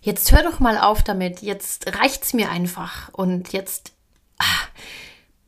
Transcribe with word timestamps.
jetzt 0.00 0.32
hör 0.32 0.42
doch 0.42 0.60
mal 0.60 0.78
auf 0.78 1.02
damit, 1.02 1.42
jetzt 1.42 1.98
reicht's 1.98 2.32
mir 2.32 2.50
einfach 2.50 3.12
und 3.12 3.52
jetzt, 3.52 3.92
ah, 4.38 4.44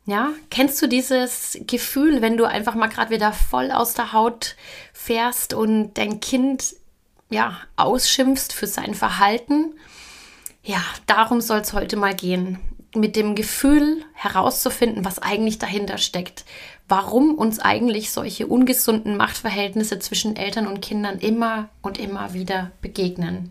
ja, 0.04 0.30
kennst 0.50 0.82
du 0.82 0.88
dieses 0.88 1.58
Gefühl, 1.66 2.22
wenn 2.22 2.36
du 2.36 2.44
einfach 2.44 2.74
mal 2.74 2.88
gerade 2.88 3.10
wieder 3.10 3.32
voll 3.32 3.70
aus 3.70 3.94
der 3.94 4.12
Haut 4.12 4.56
fährst 4.92 5.54
und 5.54 5.94
dein 5.94 6.20
Kind, 6.20 6.74
ja, 7.30 7.56
ausschimpfst 7.76 8.52
für 8.52 8.66
sein 8.66 8.94
Verhalten? 8.94 9.74
Ja, 10.64 10.82
darum 11.06 11.40
soll 11.40 11.60
es 11.60 11.72
heute 11.72 11.96
mal 11.96 12.14
gehen. 12.14 12.58
Mit 12.94 13.16
dem 13.16 13.34
Gefühl 13.34 14.04
herauszufinden, 14.12 15.04
was 15.04 15.18
eigentlich 15.18 15.58
dahinter 15.58 15.98
steckt. 15.98 16.44
Warum 16.88 17.36
uns 17.36 17.58
eigentlich 17.58 18.10
solche 18.10 18.46
ungesunden 18.46 19.16
Machtverhältnisse 19.16 19.98
zwischen 19.98 20.36
Eltern 20.36 20.66
und 20.66 20.82
Kindern 20.82 21.18
immer 21.18 21.70
und 21.80 21.98
immer 21.98 22.34
wieder 22.34 22.72
begegnen. 22.82 23.50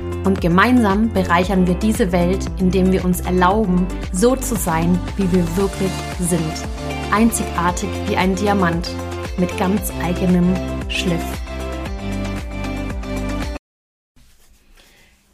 Und 0.23 0.39
gemeinsam 0.39 1.11
bereichern 1.11 1.65
wir 1.65 1.73
diese 1.73 2.11
Welt, 2.11 2.45
indem 2.59 2.91
wir 2.91 3.03
uns 3.03 3.21
erlauben, 3.21 3.87
so 4.13 4.35
zu 4.35 4.55
sein, 4.55 4.99
wie 5.17 5.31
wir 5.31 5.57
wirklich 5.57 5.91
sind. 6.19 6.53
Einzigartig 7.11 7.89
wie 8.05 8.15
ein 8.15 8.35
Diamant 8.35 8.87
mit 9.37 9.57
ganz 9.57 9.91
eigenem 10.03 10.53
Schliff. 10.89 11.25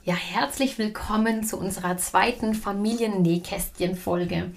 Ja, 0.06 0.16
herzlich 0.16 0.78
willkommen 0.78 1.44
zu 1.44 1.58
unserer 1.58 1.98
zweiten 1.98 2.54
Familiennähkästchen-Folge. 2.54 4.52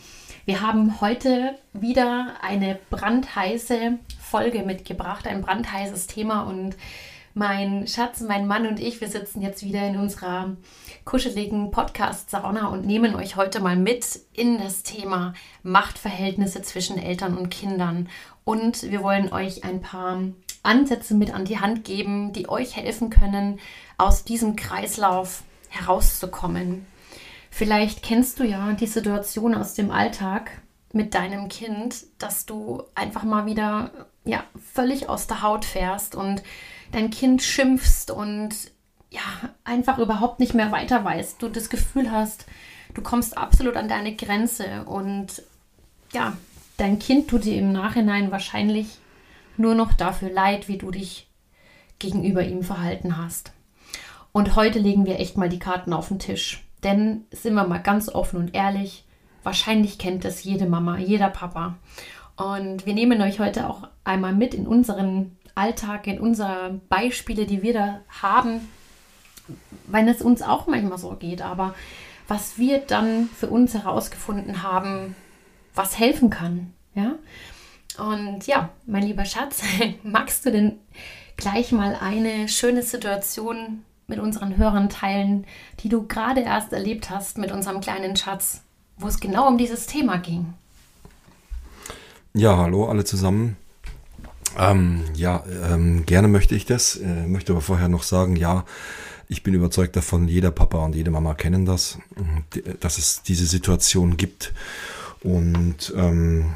Wir 0.45 0.61
haben 0.61 1.01
heute 1.01 1.57
wieder 1.73 2.35
eine 2.41 2.79
brandheiße 2.91 3.99
Folge 4.21 4.63
mitgebracht, 4.63 5.27
ein 5.27 5.43
brandheißes 5.43 6.07
Thema 6.07 6.43
und 6.43 6.77
mein 7.35 7.87
Schatz, 7.87 8.21
mein 8.21 8.47
Mann 8.47 8.67
und 8.67 8.81
ich, 8.81 9.01
wir 9.01 9.09
sitzen 9.09 9.41
jetzt 9.41 9.63
wieder 9.65 9.87
in 9.87 9.97
unserer 9.97 10.57
kuscheligen 11.05 11.71
Podcast-Sauna 11.71 12.69
und 12.69 12.85
nehmen 12.85 13.15
euch 13.15 13.37
heute 13.37 13.61
mal 13.61 13.77
mit 13.77 14.21
in 14.33 14.59
das 14.59 14.83
Thema 14.83 15.35
Machtverhältnisse 15.63 16.63
zwischen 16.63 16.99
Eltern 16.99 17.37
und 17.37 17.51
Kindern. 17.51 18.09
Und 18.45 18.83
wir 18.91 19.03
wollen 19.03 19.33
euch 19.33 19.65
ein 19.65 19.81
paar 19.81 20.21
Ansätze 20.63 21.15
mit 21.15 21.33
an 21.33 21.45
die 21.45 21.61
Hand 21.61 21.85
geben, 21.85 22.33
die 22.33 22.49
euch 22.49 22.77
helfen 22.77 23.11
können, 23.11 23.61
aus 23.97 24.25
diesem 24.25 24.57
Kreislauf 24.57 25.43
herauszukommen. 25.69 26.85
Vielleicht 27.51 28.03
kennst 28.03 28.39
du 28.39 28.45
ja 28.45 28.73
die 28.73 28.87
Situation 28.87 29.55
aus 29.55 29.75
dem 29.75 29.91
Alltag 29.91 30.51
mit 30.93 31.15
deinem 31.15 31.49
Kind, 31.49 32.05
dass 32.19 32.47
du 32.47 32.83
einfach 32.95 33.23
mal 33.23 33.47
wieder 33.47 33.91
ja, 34.25 34.45
völlig 34.73 35.09
aus 35.09 35.27
der 35.27 35.43
Haut 35.43 35.65
fährst 35.65 36.15
und 36.15 36.43
dein 36.93 37.11
Kind 37.11 37.43
schimpfst 37.43 38.11
und 38.11 38.51
ja, 39.11 39.21
einfach 39.65 39.99
überhaupt 39.99 40.41
nicht 40.41 40.55
mehr 40.55 40.73
weiter 40.73 41.05
weißt. 41.05 41.43
Du 41.43 41.49
das 41.49 41.69
Gefühl 41.69 42.11
hast, 42.11 42.47
du 42.95 43.03
kommst 43.03 43.37
absolut 43.37 43.77
an 43.77 43.89
deine 43.89 44.15
Grenze 44.15 44.85
und 44.85 45.43
ja, 46.13 46.37
dein 46.77 46.99
Kind 46.99 47.29
tut 47.29 47.45
dir 47.45 47.59
im 47.59 47.73
Nachhinein 47.73 48.31
wahrscheinlich 48.31 48.99
nur 49.57 49.75
noch 49.75 49.93
dafür 49.93 50.31
leid, 50.31 50.69
wie 50.69 50.79
du 50.79 50.91
dich 50.91 51.29
gegenüber 51.99 52.43
ihm 52.45 52.63
verhalten 52.63 53.17
hast. 53.17 53.53
Und 54.33 54.57
heute 54.57 54.79
legen 54.79 55.07
wir 55.07 55.19
echt 55.19 55.37
mal 55.37 55.49
die 55.49 55.59
Karten 55.59 55.93
auf 55.93 56.09
den 56.09 56.19
Tisch. 56.19 56.65
Denn 56.83 57.25
sind 57.31 57.55
wir 57.55 57.67
mal 57.67 57.83
ganz 57.83 58.09
offen 58.09 58.39
und 58.39 58.55
ehrlich, 58.55 59.05
wahrscheinlich 59.43 59.99
kennt 59.99 60.25
das 60.25 60.45
jede 60.45 60.67
Mama, 60.67 60.99
jeder 60.99 61.29
Papa. 61.29 61.77
Und 62.41 62.87
wir 62.87 62.95
nehmen 62.95 63.21
euch 63.21 63.39
heute 63.39 63.69
auch 63.69 63.87
einmal 64.03 64.33
mit 64.33 64.55
in 64.55 64.67
unseren 64.67 65.37
Alltag, 65.55 66.07
in 66.07 66.19
unsere 66.19 66.81
Beispiele, 66.89 67.45
die 67.45 67.61
wir 67.61 67.75
da 67.75 68.01
haben, 68.23 68.67
wenn 69.87 70.09
es 70.09 70.23
uns 70.23 70.41
auch 70.41 70.67
manchmal 70.67 70.97
so 70.97 71.11
geht, 71.17 71.43
aber 71.43 71.75
was 72.29 72.57
wir 72.57 72.79
dann 72.79 73.29
für 73.29 73.49
uns 73.49 73.75
herausgefunden 73.75 74.63
haben, 74.63 75.15
was 75.75 75.99
helfen 75.99 76.31
kann, 76.31 76.73
ja. 76.95 77.17
Und 77.99 78.47
ja, 78.47 78.71
mein 78.87 79.03
lieber 79.03 79.27
Schatz, 79.27 79.63
magst 80.03 80.47
du 80.47 80.51
denn 80.51 80.79
gleich 81.37 81.73
mal 81.73 81.95
eine 82.01 82.49
schöne 82.49 82.83
Situation 82.83 83.85
mit 84.07 84.19
unseren 84.19 84.57
Hörern 84.57 84.89
teilen, 84.89 85.47
die 85.81 85.91
du 85.91 86.07
gerade 86.07 86.41
erst 86.41 86.73
erlebt 86.73 87.11
hast 87.11 87.37
mit 87.37 87.53
unserem 87.53 87.83
kleinen 87.83 88.17
Schatz, 88.17 88.63
wo 88.97 89.09
es 89.09 89.21
genau 89.21 89.47
um 89.47 89.59
dieses 89.59 89.87
Thema 89.87 90.17
ging? 90.17 90.55
Ja, 92.33 92.57
hallo 92.59 92.87
alle 92.87 93.05
zusammen. 93.05 93.57
Ähm, 94.57 95.03
ja, 95.15 95.43
ähm, 95.69 96.07
gerne 96.07 96.29
möchte 96.29 96.55
ich 96.55 96.65
das. 96.65 96.95
Äh, 96.97 97.27
möchte 97.27 97.53
aber 97.53 97.61
vorher 97.61 97.89
noch 97.89 98.05
sagen, 98.05 98.37
ja, 98.37 98.65
ich 99.27 99.43
bin 99.43 99.53
überzeugt 99.53 99.97
davon, 99.97 100.29
jeder 100.29 100.53
Papa 100.53 100.79
und 100.79 100.95
jede 100.95 101.11
Mama 101.11 101.35
kennen 101.35 101.65
das, 101.65 101.99
dass 102.79 102.99
es 102.99 103.23
diese 103.23 103.47
Situation 103.47 104.17
gibt. 104.17 104.53
Und 105.23 105.93
ähm, 105.97 106.53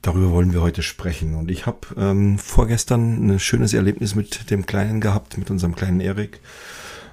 darüber 0.00 0.32
wollen 0.32 0.52
wir 0.52 0.62
heute 0.62 0.82
sprechen. 0.82 1.36
Und 1.36 1.48
ich 1.48 1.64
habe 1.64 1.80
ähm, 1.96 2.38
vorgestern 2.38 3.30
ein 3.30 3.38
schönes 3.38 3.74
Erlebnis 3.74 4.16
mit 4.16 4.50
dem 4.50 4.66
Kleinen 4.66 5.00
gehabt, 5.00 5.38
mit 5.38 5.48
unserem 5.48 5.76
kleinen 5.76 6.00
Erik, 6.00 6.40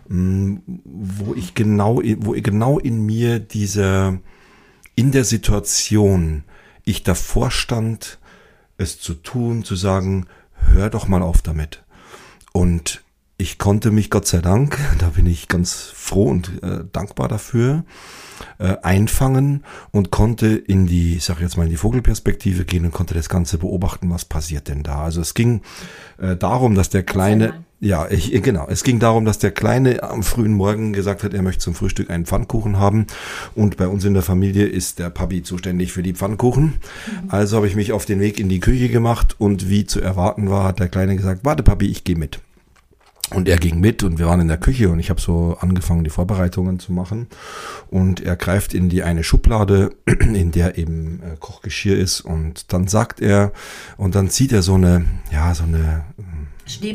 ähm, 0.09 0.63
wo 0.85 1.35
ich 1.35 1.53
genau, 1.53 2.01
wo 2.17 2.31
genau 2.31 2.79
in 2.79 3.05
mir 3.05 3.39
diese, 3.39 4.19
in 4.95 5.11
der 5.11 5.23
Situation, 5.23 6.43
ich 6.89 7.03
davor 7.03 7.51
stand, 7.51 8.19
es 8.77 8.99
zu 8.99 9.13
tun, 9.13 9.63
zu 9.63 9.75
sagen, 9.75 10.25
hör 10.53 10.89
doch 10.89 11.07
mal 11.07 11.21
auf 11.21 11.41
damit. 11.41 11.83
Und 12.51 13.03
ich 13.37 13.57
konnte 13.57 13.91
mich 13.91 14.09
Gott 14.09 14.27
sei 14.27 14.39
Dank, 14.39 14.77
da 14.99 15.09
bin 15.09 15.25
ich 15.25 15.47
ganz 15.47 15.91
froh 15.93 16.25
und 16.25 16.63
äh, 16.63 16.83
dankbar 16.91 17.27
dafür, 17.27 17.83
äh, 18.57 18.77
einfangen 18.81 19.63
und 19.91 20.11
konnte 20.11 20.47
in 20.47 20.87
die, 20.87 21.17
ich 21.17 21.25
sag 21.25 21.39
jetzt 21.41 21.57
mal 21.57 21.65
in 21.65 21.69
die 21.69 21.77
Vogelperspektive 21.77 22.65
gehen 22.65 22.85
und 22.85 22.91
konnte 22.91 23.13
das 23.13 23.29
Ganze 23.29 23.57
beobachten, 23.57 24.09
was 24.09 24.25
passiert 24.25 24.67
denn 24.67 24.83
da. 24.83 25.03
Also 25.03 25.21
es 25.21 25.33
ging 25.33 25.61
äh, 26.17 26.35
darum, 26.35 26.75
dass 26.75 26.89
der 26.89 27.03
kleine, 27.03 27.65
ja, 27.81 28.09
ich, 28.09 28.31
genau, 28.43 28.67
es 28.69 28.83
ging 28.83 28.99
darum, 28.99 29.23
dass 29.23 29.39
der 29.39 29.51
kleine 29.51 30.03
am 30.03 30.21
frühen 30.21 30.53
Morgen 30.53 30.91
gesagt 30.91 31.23
hat, 31.23 31.33
er 31.33 31.41
möchte 31.41 31.61
zum 31.61 31.75
Frühstück 31.75 32.09
einen 32.09 32.25
Pfannkuchen 32.25 32.77
haben 32.77 33.07
und 33.55 33.77
bei 33.77 33.87
uns 33.87 34.03
in 34.03 34.13
der 34.13 34.23
Familie 34.23 34.65
ist 34.65 34.99
der 34.99 35.09
Papi 35.09 35.43
zuständig 35.43 35.93
für 35.93 36.03
die 36.03 36.13
Pfannkuchen. 36.13 36.63
Mhm. 36.63 37.29
Also 37.29 37.55
habe 37.55 37.67
ich 37.67 37.77
mich 37.77 37.93
auf 37.93 38.05
den 38.05 38.19
Weg 38.19 38.37
in 38.37 38.49
die 38.49 38.59
Küche 38.59 38.89
gemacht 38.89 39.35
und 39.39 39.69
wie 39.69 39.85
zu 39.85 40.01
erwarten 40.01 40.49
war, 40.49 40.65
hat 40.65 40.79
der 40.79 40.89
Kleine 40.89 41.15
gesagt, 41.15 41.45
warte 41.45 41.63
Papi, 41.63 41.85
ich 41.85 42.03
gehe 42.03 42.17
mit. 42.17 42.39
Und 43.31 43.47
er 43.47 43.57
ging 43.57 43.79
mit 43.79 44.03
und 44.03 44.17
wir 44.17 44.25
waren 44.25 44.41
in 44.41 44.47
der 44.47 44.57
Küche 44.57 44.89
und 44.89 44.99
ich 44.99 45.09
habe 45.11 45.21
so 45.21 45.55
angefangen, 45.59 46.03
die 46.03 46.09
Vorbereitungen 46.09 46.79
zu 46.79 46.91
machen. 46.91 47.27
Und 47.89 48.21
er 48.21 48.35
greift 48.35 48.73
in 48.73 48.89
die 48.89 49.03
eine 49.03 49.23
Schublade, 49.23 49.91
in 50.05 50.51
der 50.51 50.77
eben 50.79 51.21
äh, 51.21 51.37
Kochgeschirr 51.39 51.97
ist. 51.97 52.21
Und 52.21 52.73
dann 52.73 52.87
sagt 52.87 53.21
er, 53.21 53.51
und 53.97 54.15
dann 54.15 54.29
zieht 54.29 54.51
er 54.51 54.63
so 54.63 54.73
eine, 54.73 55.05
ja, 55.31 55.53
so 55.53 55.63
eine 55.63 56.05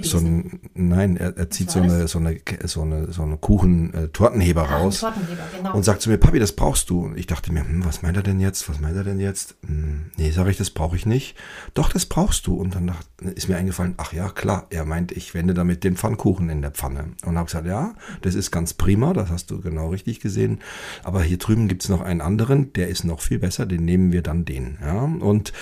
so 0.03 0.19
ein, 0.19 0.61
nein, 0.75 1.17
er, 1.17 1.37
er 1.37 1.51
zieht 1.51 1.71
so 1.71 1.81
eine, 1.81 2.09
so 2.09 2.19
eine, 2.19 2.41
so 2.65 2.83
eine, 2.83 3.12
so 3.12 3.23
eine 3.23 3.37
Kuchen-Tortenheber 3.37 4.62
äh, 4.62 4.67
ah, 4.67 4.77
raus 4.79 5.01
Tortenheber, 5.01 5.43
genau. 5.57 5.75
und 5.75 5.85
sagt 5.85 6.03
zu 6.03 6.11
mir, 6.11 6.19
Papi, 6.19 6.38
das 6.38 6.53
brauchst 6.53 6.91
du. 6.91 7.00
Und 7.00 7.19
ich 7.19 7.26
dachte 7.26 7.53
mir, 7.53 7.61
hm, 7.61 7.85
was 7.85 8.03
meint 8.03 8.17
er 8.17 8.23
denn 8.23 8.41
jetzt? 8.41 8.69
Was 8.69 8.81
meint 8.81 8.97
er 8.97 9.05
denn 9.05 9.21
jetzt? 9.21 9.56
Hm, 9.67 10.11
nee, 10.17 10.31
sage 10.31 10.50
ich, 10.50 10.56
das 10.56 10.71
brauche 10.71 10.97
ich 10.97 11.06
nicht. 11.06 11.37
Doch, 11.75 11.91
das 11.91 12.06
brauchst 12.06 12.47
du. 12.47 12.55
Und 12.55 12.75
dann 12.75 12.93
ist 13.35 13.49
mir 13.49 13.56
eingefallen, 13.56 13.94
ach 13.97 14.12
ja, 14.12 14.29
klar, 14.29 14.67
er 14.71 14.85
meint, 14.85 15.12
ich 15.12 15.35
wende 15.35 15.55
damit 15.55 15.85
den 15.85 15.97
Pfannkuchen 15.97 16.49
in 16.50 16.62
der 16.62 16.71
Pfanne. 16.71 17.12
Und 17.25 17.37
habe 17.37 17.47
gesagt, 17.47 17.67
ja, 17.67 17.94
das 18.23 18.35
ist 18.35 18.50
ganz 18.50 18.75
prima, 18.75 19.12
das 19.12 19.31
hast 19.31 19.50
du 19.50 19.61
genau 19.61 19.88
richtig 19.88 20.21
gesehen. 20.21 20.61
Aber 21.03 21.23
hier 21.23 21.38
drüben 21.38 21.69
gibt's 21.69 21.88
noch 21.88 22.00
einen 22.00 22.21
anderen, 22.21 22.73
der 22.73 22.88
ist 22.88 23.05
noch 23.05 23.21
viel 23.21 23.38
besser, 23.38 23.67
den 23.67 23.85
nehmen 23.85 24.12
wir 24.12 24.23
dann 24.23 24.44
den. 24.44 24.79
Ja, 24.81 25.03
und 25.03 25.53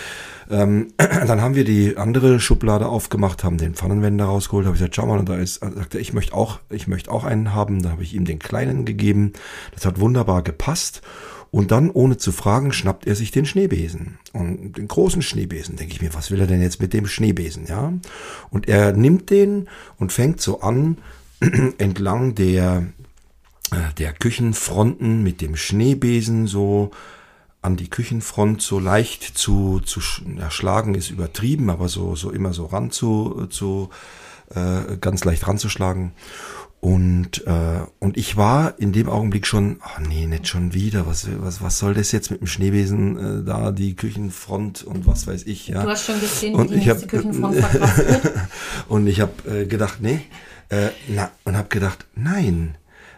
ähm, 0.50 0.88
dann 0.96 1.40
haben 1.40 1.54
wir 1.54 1.64
die 1.64 1.96
andere 1.96 2.40
Schublade 2.40 2.86
aufgemacht, 2.86 3.44
haben 3.44 3.58
den 3.58 3.74
Pfannenwender 4.02 4.24
rausgeholt, 4.24 4.66
habe 4.66 4.76
ich 4.76 4.80
gesagt, 4.80 4.96
schau 4.96 5.06
mal, 5.06 5.18
und 5.18 5.28
da 5.28 5.36
ist, 5.36 5.60
sagte 5.60 5.98
ich 5.98 6.12
möchte 6.12 6.34
auch, 6.34 6.58
ich 6.70 6.88
möchte 6.88 7.10
auch 7.10 7.24
einen 7.24 7.54
haben. 7.54 7.82
Da 7.82 7.90
habe 7.90 8.02
ich 8.02 8.14
ihm 8.14 8.24
den 8.24 8.38
kleinen 8.38 8.84
gegeben. 8.84 9.32
Das 9.72 9.86
hat 9.86 10.00
wunderbar 10.00 10.42
gepasst. 10.42 11.02
Und 11.50 11.70
dann, 11.70 11.90
ohne 11.90 12.16
zu 12.16 12.32
fragen, 12.32 12.72
schnappt 12.72 13.06
er 13.06 13.14
sich 13.14 13.30
den 13.30 13.44
Schneebesen. 13.44 14.18
Und 14.32 14.78
den 14.78 14.88
großen 14.88 15.22
Schneebesen. 15.22 15.76
Denke 15.76 15.94
ich 15.94 16.02
mir, 16.02 16.14
was 16.14 16.30
will 16.30 16.40
er 16.40 16.46
denn 16.46 16.62
jetzt 16.62 16.80
mit 16.80 16.92
dem 16.94 17.06
Schneebesen, 17.06 17.66
ja? 17.66 17.92
Und 18.50 18.68
er 18.68 18.92
nimmt 18.92 19.30
den 19.30 19.68
und 19.98 20.12
fängt 20.12 20.40
so 20.40 20.60
an, 20.60 20.98
entlang 21.78 22.34
der 22.34 22.86
äh, 23.70 23.94
der 23.98 24.12
Küchenfronten 24.12 25.22
mit 25.22 25.40
dem 25.40 25.56
Schneebesen 25.56 26.46
so 26.46 26.90
an 27.62 27.76
die 27.76 27.88
Küchenfront 27.88 28.60
so 28.60 28.78
leicht 28.78 29.22
zu, 29.22 29.80
zu 29.80 30.00
ja, 30.36 30.50
schlagen 30.50 30.94
ist 30.94 31.10
übertrieben, 31.10 31.70
aber 31.70 31.88
so, 31.88 32.16
so 32.16 32.30
immer 32.30 32.52
so 32.52 32.66
ran 32.66 32.90
zu, 32.90 33.46
zu 33.48 33.90
äh, 34.54 34.96
ganz 35.00 35.24
leicht 35.24 35.46
ranzuschlagen. 35.46 36.12
Und, 36.80 37.46
äh, 37.46 37.82
und 38.00 38.16
ich 38.16 38.36
war 38.36 38.74
in 38.80 38.92
dem 38.92 39.08
Augenblick 39.08 39.46
schon, 39.46 39.76
ach 39.82 40.00
nee, 40.00 40.26
nicht 40.26 40.48
schon 40.48 40.74
wieder, 40.74 41.06
was, 41.06 41.28
was, 41.38 41.62
was 41.62 41.78
soll 41.78 41.94
das 41.94 42.10
jetzt 42.10 42.32
mit 42.32 42.40
dem 42.40 42.48
Schneebesen 42.48 43.42
äh, 43.42 43.44
da, 43.44 43.70
die 43.70 43.94
Küchenfront 43.94 44.82
und 44.82 45.06
was 45.06 45.28
weiß 45.28 45.44
ich, 45.46 45.68
ja. 45.68 45.84
Du 45.84 45.88
hast 45.88 46.06
schon 46.06 46.18
gesehen, 46.20 46.56
und 46.56 46.72
wie 46.72 46.74
ich 46.74 46.82
die 46.82 46.90
hab, 46.90 46.96
nächste 46.96 47.16
Küchenfront 47.16 47.54
verkauft 47.54 47.98
wird. 48.24 48.32
Und 48.88 49.06
ich 49.06 49.20
habe 49.20 49.32
äh, 49.48 49.66
gedacht, 49.66 49.98
nee, 50.00 50.22
äh, 50.70 50.88
na, 51.06 51.30
und 51.44 51.56
habe 51.56 51.68
gedacht, 51.68 52.04
nein, 52.16 52.74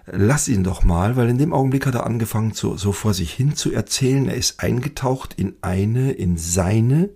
lass 0.07 0.49
ihn 0.49 0.65
doch 0.65 0.85
mal, 0.85 1.17
weil 1.17 1.29
in 1.29 1.39
dem 1.39 1.53
Augenblick 1.53 1.87
hat 1.87 1.95
er 1.95 2.07
angefangen, 2.07 2.53
so, 2.53 2.77
so 2.77 2.93
vor 2.93 3.15
sich 3.15 3.33
hin 3.33 3.57
zu 3.57 3.73
erzählen. 3.73 4.29
Er 4.29 4.37
ist 4.37 4.61
eingetaucht 4.61 5.35
in 5.35 5.55
eine, 5.63 6.13
in 6.13 6.37
seine 6.37 7.11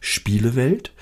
Spielewelt 0.00 0.92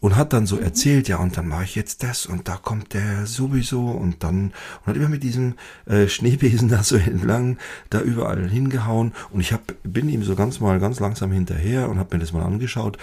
und 0.00 0.16
hat 0.16 0.32
dann 0.32 0.46
so 0.46 0.58
erzählt, 0.58 1.08
ja, 1.08 1.16
und 1.18 1.36
dann 1.36 1.48
mache 1.48 1.64
ich 1.64 1.74
jetzt 1.74 2.02
das 2.02 2.26
und 2.26 2.48
da 2.48 2.56
kommt 2.56 2.94
der 2.94 3.26
sowieso 3.26 3.88
und 3.88 4.22
dann 4.22 4.52
und 4.80 4.86
hat 4.86 4.96
immer 4.96 5.08
mit 5.08 5.22
diesem 5.22 5.54
äh, 5.86 6.08
Schneebesen 6.08 6.68
da 6.70 6.82
so 6.82 6.96
entlang 6.96 7.58
da 7.90 8.00
überall 8.00 8.48
hingehauen 8.48 9.12
und 9.30 9.40
ich 9.40 9.52
hab, 9.52 9.62
bin 9.82 10.08
ihm 10.08 10.22
so 10.22 10.36
ganz 10.36 10.60
mal 10.60 10.78
ganz 10.78 11.00
langsam 11.00 11.32
hinterher 11.32 11.88
und 11.88 11.98
habe 11.98 12.16
mir 12.16 12.20
das 12.20 12.32
mal 12.32 12.44
angeschaut 12.44 12.98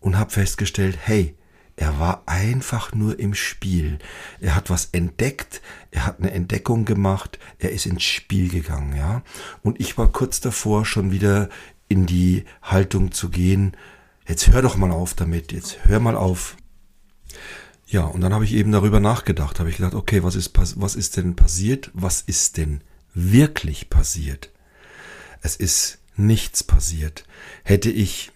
und 0.00 0.16
habe 0.16 0.30
festgestellt, 0.30 0.96
hey, 1.00 1.34
er 1.78 2.00
war 2.00 2.24
einfach 2.26 2.92
nur 2.92 3.20
im 3.20 3.34
Spiel. 3.34 4.00
Er 4.40 4.56
hat 4.56 4.68
was 4.68 4.86
entdeckt, 4.86 5.62
er 5.92 6.06
hat 6.06 6.18
eine 6.18 6.32
Entdeckung 6.32 6.84
gemacht, 6.84 7.38
er 7.60 7.70
ist 7.70 7.86
ins 7.86 8.02
Spiel 8.02 8.48
gegangen, 8.48 8.96
ja. 8.96 9.22
Und 9.62 9.78
ich 9.78 9.96
war 9.96 10.10
kurz 10.10 10.40
davor, 10.40 10.84
schon 10.84 11.12
wieder 11.12 11.48
in 11.86 12.04
die 12.04 12.44
Haltung 12.62 13.12
zu 13.12 13.30
gehen, 13.30 13.76
jetzt 14.26 14.48
hör 14.48 14.60
doch 14.60 14.76
mal 14.76 14.90
auf 14.90 15.14
damit, 15.14 15.52
jetzt 15.52 15.78
hör 15.84 16.00
mal 16.00 16.16
auf. 16.16 16.56
Ja, 17.86 18.02
und 18.02 18.22
dann 18.22 18.34
habe 18.34 18.44
ich 18.44 18.54
eben 18.54 18.72
darüber 18.72 18.98
nachgedacht, 18.98 19.60
habe 19.60 19.70
ich 19.70 19.76
gedacht, 19.76 19.94
okay, 19.94 20.24
was 20.24 20.34
ist, 20.34 20.50
was 20.56 20.96
ist 20.96 21.16
denn 21.16 21.36
passiert? 21.36 21.92
Was 21.94 22.22
ist 22.22 22.56
denn 22.56 22.80
wirklich 23.14 23.88
passiert? 23.88 24.50
Es 25.42 25.54
ist 25.54 25.98
nichts 26.16 26.64
passiert. 26.64 27.22
Hätte 27.62 27.90
ich, 27.90 28.32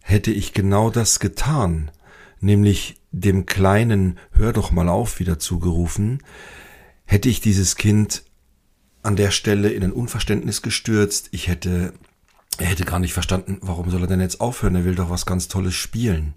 hätte 0.00 0.30
ich 0.30 0.52
genau 0.52 0.90
das 0.90 1.18
getan, 1.18 1.90
nämlich 2.44 3.00
dem 3.10 3.46
Kleinen 3.46 4.18
Hör 4.32 4.52
doch 4.52 4.70
mal 4.70 4.88
auf 4.88 5.18
wieder 5.18 5.38
zugerufen, 5.38 6.22
hätte 7.04 7.28
ich 7.28 7.40
dieses 7.40 7.76
Kind 7.76 8.24
an 9.02 9.16
der 9.16 9.30
Stelle 9.30 9.70
in 9.70 9.82
ein 9.84 9.92
Unverständnis 9.92 10.62
gestürzt, 10.62 11.28
ich 11.32 11.48
hätte 11.48 11.92
er 12.58 12.66
hätte 12.66 12.84
gar 12.84 13.00
nicht 13.00 13.14
verstanden, 13.14 13.58
warum 13.62 13.90
soll 13.90 14.02
er 14.02 14.06
denn 14.06 14.20
jetzt 14.20 14.40
aufhören? 14.40 14.76
Er 14.76 14.84
will 14.84 14.94
doch 14.94 15.10
was 15.10 15.26
ganz 15.26 15.48
Tolles 15.48 15.74
spielen. 15.74 16.34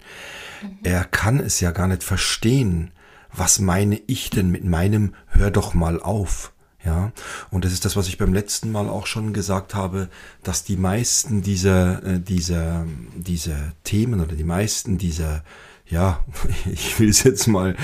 Mhm. 0.63 0.77
Er 0.83 1.05
kann 1.05 1.39
es 1.39 1.59
ja 1.59 1.71
gar 1.71 1.87
nicht 1.87 2.03
verstehen. 2.03 2.91
Was 3.31 3.59
meine 3.59 4.01
ich 4.07 4.31
denn 4.31 4.49
mit 4.49 4.65
meinem 4.65 5.13
Hör 5.27 5.51
doch 5.51 5.75
mal 5.75 6.01
auf? 6.01 6.53
Ja, 6.83 7.11
und 7.51 7.65
das 7.65 7.73
ist 7.73 7.85
das, 7.85 7.95
was 7.95 8.07
ich 8.07 8.17
beim 8.17 8.33
letzten 8.33 8.71
Mal 8.71 8.87
auch 8.87 9.07
schon 9.07 9.33
gesagt 9.33 9.75
habe, 9.75 10.09
dass 10.41 10.63
die 10.63 10.77
meisten 10.77 11.41
dieser, 11.41 12.03
äh, 12.03 12.19
dieser, 12.19 12.85
dieser 13.15 13.73
Themen 13.83 14.21
oder 14.21 14.35
die 14.35 14.45
meisten 14.45 14.97
dieser 14.97 15.43
ja, 15.89 16.23
ich 16.71 16.99
will 16.99 17.09
es 17.09 17.23
jetzt 17.23 17.47
mal 17.47 17.75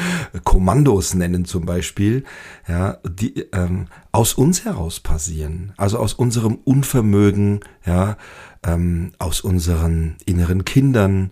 Kommandos 0.44 1.14
nennen 1.14 1.46
zum 1.46 1.66
Beispiel, 1.66 2.24
ja, 2.68 2.98
die 3.04 3.48
ähm, 3.54 3.88
aus 4.12 4.34
uns 4.34 4.66
heraus 4.66 5.00
passieren, 5.00 5.74
also 5.78 5.98
aus 5.98 6.14
unserem 6.14 6.56
Unvermögen, 6.56 7.62
ja, 7.86 8.18
ähm, 8.66 9.12
aus 9.20 9.42
unseren 9.42 10.18
inneren 10.26 10.66
Kindern. 10.66 11.32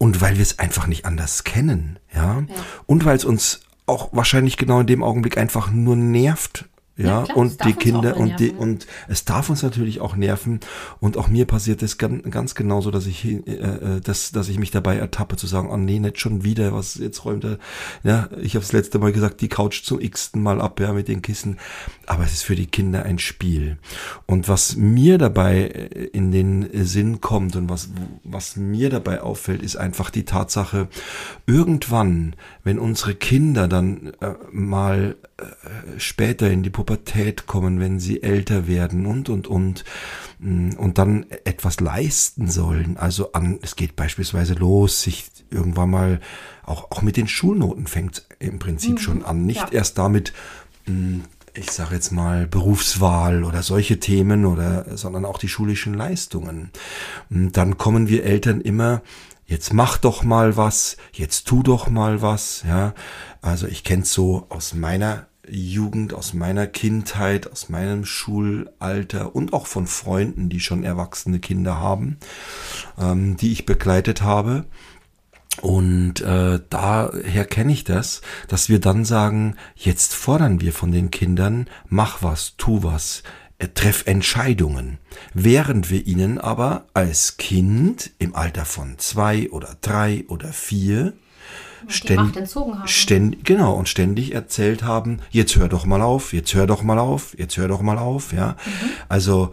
Und 0.00 0.20
weil 0.20 0.36
wir 0.36 0.42
es 0.42 0.60
einfach 0.60 0.86
nicht 0.86 1.06
anders 1.06 1.42
kennen, 1.42 1.98
ja, 2.14 2.38
ja. 2.40 2.46
und 2.86 3.04
weil 3.04 3.16
es 3.16 3.24
uns 3.24 3.62
auch 3.86 4.10
wahrscheinlich 4.12 4.56
genau 4.56 4.80
in 4.80 4.86
dem 4.86 5.02
Augenblick 5.02 5.38
einfach 5.38 5.72
nur 5.72 5.96
nervt, 5.96 6.68
ja, 6.98 7.22
klar, 7.22 7.36
und 7.36 7.64
die 7.64 7.74
Kinder 7.74 8.16
und 8.16 8.40
die 8.40 8.50
und 8.50 8.86
es 9.06 9.24
darf 9.24 9.50
uns 9.50 9.62
natürlich 9.62 10.00
auch 10.00 10.16
nerven 10.16 10.58
und 10.98 11.16
auch 11.16 11.28
mir 11.28 11.46
passiert 11.46 11.80
es 11.82 11.96
ganz, 11.96 12.28
ganz 12.28 12.54
genauso, 12.56 12.90
dass 12.90 13.06
ich 13.06 13.24
äh, 13.24 13.38
äh, 13.38 14.00
dass 14.00 14.32
dass 14.32 14.48
ich 14.48 14.58
mich 14.58 14.72
dabei 14.72 14.96
ertappe 14.96 15.36
zu 15.36 15.46
sagen, 15.46 15.70
oh 15.70 15.76
nee, 15.76 16.00
nicht 16.00 16.18
schon 16.18 16.42
wieder, 16.42 16.74
was 16.74 16.96
jetzt 16.96 17.24
räumt 17.24 17.44
er. 17.44 17.58
Ja, 18.02 18.28
ich 18.42 18.54
habe 18.54 18.64
das 18.64 18.72
letzte 18.72 18.98
Mal 18.98 19.12
gesagt, 19.12 19.40
die 19.40 19.48
Couch 19.48 19.84
zum 19.84 20.00
x-ten 20.00 20.42
Mal 20.42 20.60
ab, 20.60 20.80
ja, 20.80 20.92
mit 20.92 21.06
den 21.06 21.22
Kissen, 21.22 21.58
aber 22.06 22.24
es 22.24 22.32
ist 22.32 22.42
für 22.42 22.56
die 22.56 22.66
Kinder 22.66 23.04
ein 23.04 23.20
Spiel. 23.20 23.78
Und 24.26 24.48
was 24.48 24.76
mir 24.76 25.18
dabei 25.18 25.68
äh, 25.68 26.04
in 26.06 26.32
den 26.32 26.68
Sinn 26.84 27.20
kommt 27.20 27.54
und 27.54 27.68
was 27.68 27.90
was 28.24 28.56
mir 28.56 28.90
dabei 28.90 29.22
auffällt, 29.22 29.62
ist 29.62 29.76
einfach 29.76 30.10
die 30.10 30.24
Tatsache, 30.24 30.88
irgendwann, 31.46 32.34
wenn 32.64 32.80
unsere 32.80 33.14
Kinder 33.14 33.68
dann 33.68 34.12
äh, 34.20 34.34
mal 34.50 35.16
später 35.98 36.50
in 36.50 36.62
die 36.62 36.70
Pubertät 36.70 37.46
kommen, 37.46 37.80
wenn 37.80 38.00
sie 38.00 38.22
älter 38.22 38.66
werden 38.66 39.06
und, 39.06 39.28
und, 39.28 39.46
und, 39.46 39.84
mm, 40.40 40.70
und 40.72 40.98
dann 40.98 41.26
etwas 41.44 41.80
leisten 41.80 42.50
sollen. 42.50 42.96
Also 42.96 43.32
an, 43.32 43.58
es 43.62 43.76
geht 43.76 43.94
beispielsweise 43.94 44.54
los, 44.54 45.02
sich 45.02 45.30
irgendwann 45.50 45.90
mal, 45.90 46.20
auch, 46.64 46.90
auch 46.90 47.02
mit 47.02 47.16
den 47.16 47.28
Schulnoten 47.28 47.86
fängt 47.86 48.26
im 48.40 48.58
Prinzip 48.58 48.92
mhm. 48.92 48.98
schon 48.98 49.24
an. 49.24 49.46
Nicht 49.46 49.60
ja. 49.60 49.72
erst 49.72 49.98
damit, 49.98 50.32
mm, 50.86 51.20
ich 51.54 51.70
sage 51.70 51.94
jetzt 51.94 52.10
mal 52.10 52.46
Berufswahl 52.46 53.44
oder 53.44 53.62
solche 53.62 54.00
Themen 54.00 54.44
oder, 54.44 54.96
sondern 54.96 55.24
auch 55.24 55.38
die 55.38 55.48
schulischen 55.48 55.94
Leistungen. 55.94 56.70
Und 57.30 57.56
dann 57.56 57.78
kommen 57.78 58.08
wir 58.08 58.24
Eltern 58.24 58.60
immer 58.60 59.02
jetzt 59.48 59.72
mach 59.72 59.96
doch 59.98 60.22
mal 60.22 60.56
was, 60.56 60.96
jetzt 61.12 61.48
tu 61.48 61.64
doch 61.64 61.88
mal 61.88 62.22
was, 62.22 62.62
ja. 62.68 62.94
Also 63.42 63.66
ich 63.66 63.82
kenn's 63.82 64.12
so 64.12 64.46
aus 64.50 64.74
meiner 64.74 65.26
Jugend, 65.48 66.12
aus 66.12 66.34
meiner 66.34 66.66
Kindheit, 66.66 67.50
aus 67.50 67.70
meinem 67.70 68.04
Schulalter 68.04 69.34
und 69.34 69.54
auch 69.54 69.66
von 69.66 69.86
Freunden, 69.86 70.50
die 70.50 70.60
schon 70.60 70.84
erwachsene 70.84 71.40
Kinder 71.40 71.80
haben, 71.80 72.18
ähm, 72.98 73.36
die 73.38 73.50
ich 73.50 73.64
begleitet 73.64 74.22
habe. 74.22 74.66
Und 75.62 76.20
äh, 76.20 76.60
daher 76.70 77.44
kenne 77.46 77.72
ich 77.72 77.82
das, 77.82 78.20
dass 78.46 78.68
wir 78.68 78.80
dann 78.80 79.04
sagen, 79.04 79.56
jetzt 79.74 80.14
fordern 80.14 80.60
wir 80.60 80.72
von 80.72 80.92
den 80.92 81.10
Kindern, 81.10 81.68
mach 81.88 82.22
was, 82.22 82.54
tu 82.58 82.82
was, 82.82 83.22
treff 83.66 84.06
Entscheidungen, 84.06 84.98
während 85.34 85.90
wir 85.90 86.06
ihnen 86.06 86.38
aber 86.38 86.86
als 86.94 87.36
Kind 87.36 88.12
im 88.18 88.34
Alter 88.34 88.64
von 88.64 88.98
zwei 88.98 89.50
oder 89.50 89.76
drei 89.80 90.24
oder 90.28 90.52
vier 90.52 91.12
ständig, 91.88 92.48
ständig, 92.84 93.44
genau, 93.44 93.74
und 93.74 93.88
ständig 93.88 94.32
erzählt 94.32 94.82
haben, 94.84 95.20
jetzt 95.30 95.56
hör 95.56 95.68
doch 95.68 95.86
mal 95.86 96.02
auf, 96.02 96.32
jetzt 96.32 96.54
hör 96.54 96.66
doch 96.66 96.82
mal 96.82 96.98
auf, 96.98 97.36
jetzt 97.38 97.56
hör 97.56 97.68
doch 97.68 97.82
mal 97.82 97.98
auf, 97.98 98.32
ja. 98.32 98.50
Mhm. 98.64 98.90
Also, 99.08 99.50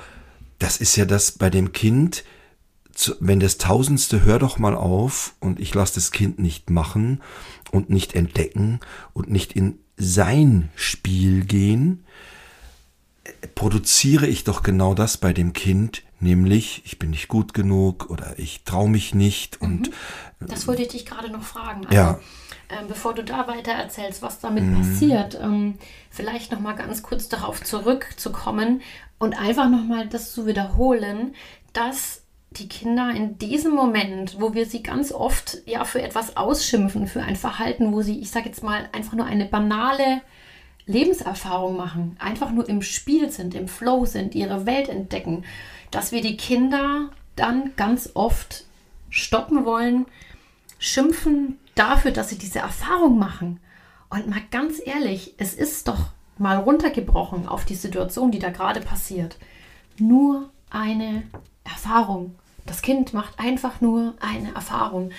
das 0.60 0.78
ist 0.78 0.96
ja 0.96 1.06
das 1.06 1.32
bei 1.32 1.50
dem 1.50 1.72
Kind, 1.72 2.24
wenn 3.20 3.40
das 3.40 3.58
tausendste 3.58 4.24
hör 4.24 4.40
doch 4.40 4.58
mal 4.58 4.76
auf 4.76 5.34
und 5.40 5.60
ich 5.60 5.74
lasse 5.74 5.96
das 5.96 6.12
Kind 6.12 6.40
nicht 6.40 6.70
machen 6.70 7.22
und 7.72 7.90
nicht 7.90 8.16
entdecken 8.16 8.80
und 9.14 9.30
nicht 9.30 9.54
in 9.54 9.80
sein 9.98 10.70
Spiel 10.76 11.44
gehen, 11.44 12.05
produziere 13.56 14.28
ich 14.28 14.44
doch 14.44 14.64
genau 14.64 14.94
das 14.94 15.18
bei 15.18 15.34
dem 15.34 15.54
Kind, 15.54 16.04
nämlich 16.20 16.82
ich 16.86 17.00
bin 17.00 17.12
nicht 17.12 17.28
gut 17.28 17.54
genug 17.54 18.10
oder 18.10 18.38
ich 18.38 18.64
traue 18.64 18.90
mich 18.90 19.14
nicht 19.16 19.62
und 19.62 19.90
mhm. 19.90 20.48
das 20.48 20.68
wollte 20.68 20.84
ich 20.84 20.90
dich 20.90 21.06
gerade 21.06 21.30
noch 21.30 21.44
fragen. 21.44 21.86
Also, 21.86 21.96
ja. 21.96 22.20
Ähm, 22.70 22.88
bevor 22.88 23.14
du 23.14 23.24
da 23.24 23.48
weiter 23.48 23.72
erzählst, 23.72 24.22
was 24.22 24.40
damit 24.40 24.64
mhm. 24.64 24.78
passiert, 24.78 25.40
ähm, 25.42 25.76
vielleicht 26.10 26.52
noch 26.52 26.60
mal 26.60 26.74
ganz 26.74 27.04
kurz 27.04 27.30
darauf 27.30 27.64
zurückzukommen 27.64 28.82
und 29.20 29.40
einfach 29.40 29.70
noch 29.70 29.84
mal 29.84 30.08
das 30.08 30.34
zu 30.34 30.48
wiederholen, 30.48 31.36
dass 31.74 32.22
die 32.52 32.70
Kinder 32.70 33.12
in 33.12 33.38
diesem 33.38 33.74
Moment, 33.74 34.40
wo 34.40 34.54
wir 34.54 34.66
sie 34.66 34.82
ganz 34.82 35.12
oft 35.12 35.58
ja 35.66 35.84
für 35.84 36.02
etwas 36.02 36.38
ausschimpfen, 36.38 37.08
für 37.08 37.22
ein 37.22 37.36
Verhalten, 37.36 37.92
wo 37.92 38.02
sie, 38.02 38.20
ich 38.20 38.32
sage 38.32 38.48
jetzt 38.48 38.64
mal, 38.64 38.88
einfach 38.94 39.14
nur 39.14 39.26
eine 39.26 39.46
banale 39.46 40.22
Lebenserfahrung 40.88 41.76
machen, 41.76 42.16
einfach 42.20 42.52
nur 42.52 42.68
im 42.70 42.82
Spiel 42.82 43.32
sind, 43.32 43.56
im 43.56 43.68
Flow 43.68 44.06
sind, 44.06 44.36
ihre 44.36 44.66
Welt 44.66 44.90
entdecken, 44.90 45.44
dass 45.92 46.12
wir 46.12 46.22
die 46.22 46.38
Kinder 46.38 47.10
dann 47.36 47.76
ganz 47.76 48.12
oft 48.14 48.66
stoppen 49.10 49.66
wollen, 49.66 50.06
schimpfen 50.78 51.58
dafür, 51.74 52.12
dass 52.12 52.30
sie 52.30 52.38
diese 52.38 52.60
Erfahrung 52.60 53.18
machen. 53.18 53.60
Und 54.10 54.28
mal 54.28 54.42
ganz 54.52 54.80
ehrlich, 54.84 55.34
es 55.38 55.54
ist 55.54 55.88
doch 55.88 56.10
mal 56.38 56.58
runtergebrochen 56.58 57.48
auf 57.48 57.66
die 57.66 57.76
Situation, 57.76 58.32
die 58.32 58.40
da 58.40 58.50
gerade 58.50 58.82
passiert. 58.82 59.38
Nur 59.98 60.50
eine 60.70 61.24
Erfahrung. 61.64 62.36
Das 62.66 62.82
Kind 62.82 63.14
macht 63.14 63.40
einfach 63.40 63.82
nur 63.82 64.16
eine 64.20 64.54
Erfahrung. 64.54 65.12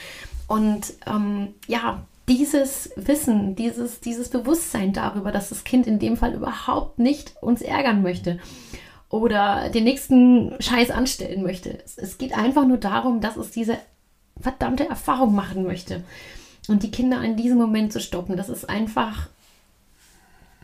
Und 0.46 0.94
ähm, 1.06 1.54
ja, 1.66 2.02
dieses 2.28 2.90
Wissen, 2.97 3.54
dieses, 3.54 4.00
dieses 4.00 4.28
Bewusstsein 4.28 4.92
darüber, 4.92 5.30
dass 5.30 5.49
das 5.49 5.64
Kind 5.64 5.87
in 5.87 5.99
dem 5.99 6.16
Fall 6.16 6.35
überhaupt 6.35 6.99
nicht 6.99 7.35
uns 7.40 7.62
ärgern 7.62 8.02
möchte 8.02 8.38
oder 9.09 9.68
den 9.71 9.85
nächsten 9.85 10.54
Scheiß 10.61 10.90
anstellen 10.90 11.42
möchte. 11.42 11.78
Es, 11.97 12.18
geht 12.18 12.37
einfach 12.37 12.66
nur 12.66 12.78
darum, 12.78 13.21
dass 13.21 13.37
es 13.37 13.50
diese 13.50 13.78
verdammte 14.40 14.88
Erfahrung 14.88 15.35
machen 15.35 15.64
möchte. 15.64 16.02
Und 16.68 16.83
die 16.83 16.90
Kinder 16.90 17.23
in 17.23 17.37
diesem 17.37 17.59
Moment 17.59 17.92
zu 17.92 18.00
stoppen, 18.00 18.37
das 18.37 18.49
ist 18.49 18.68
einfach 18.68 19.28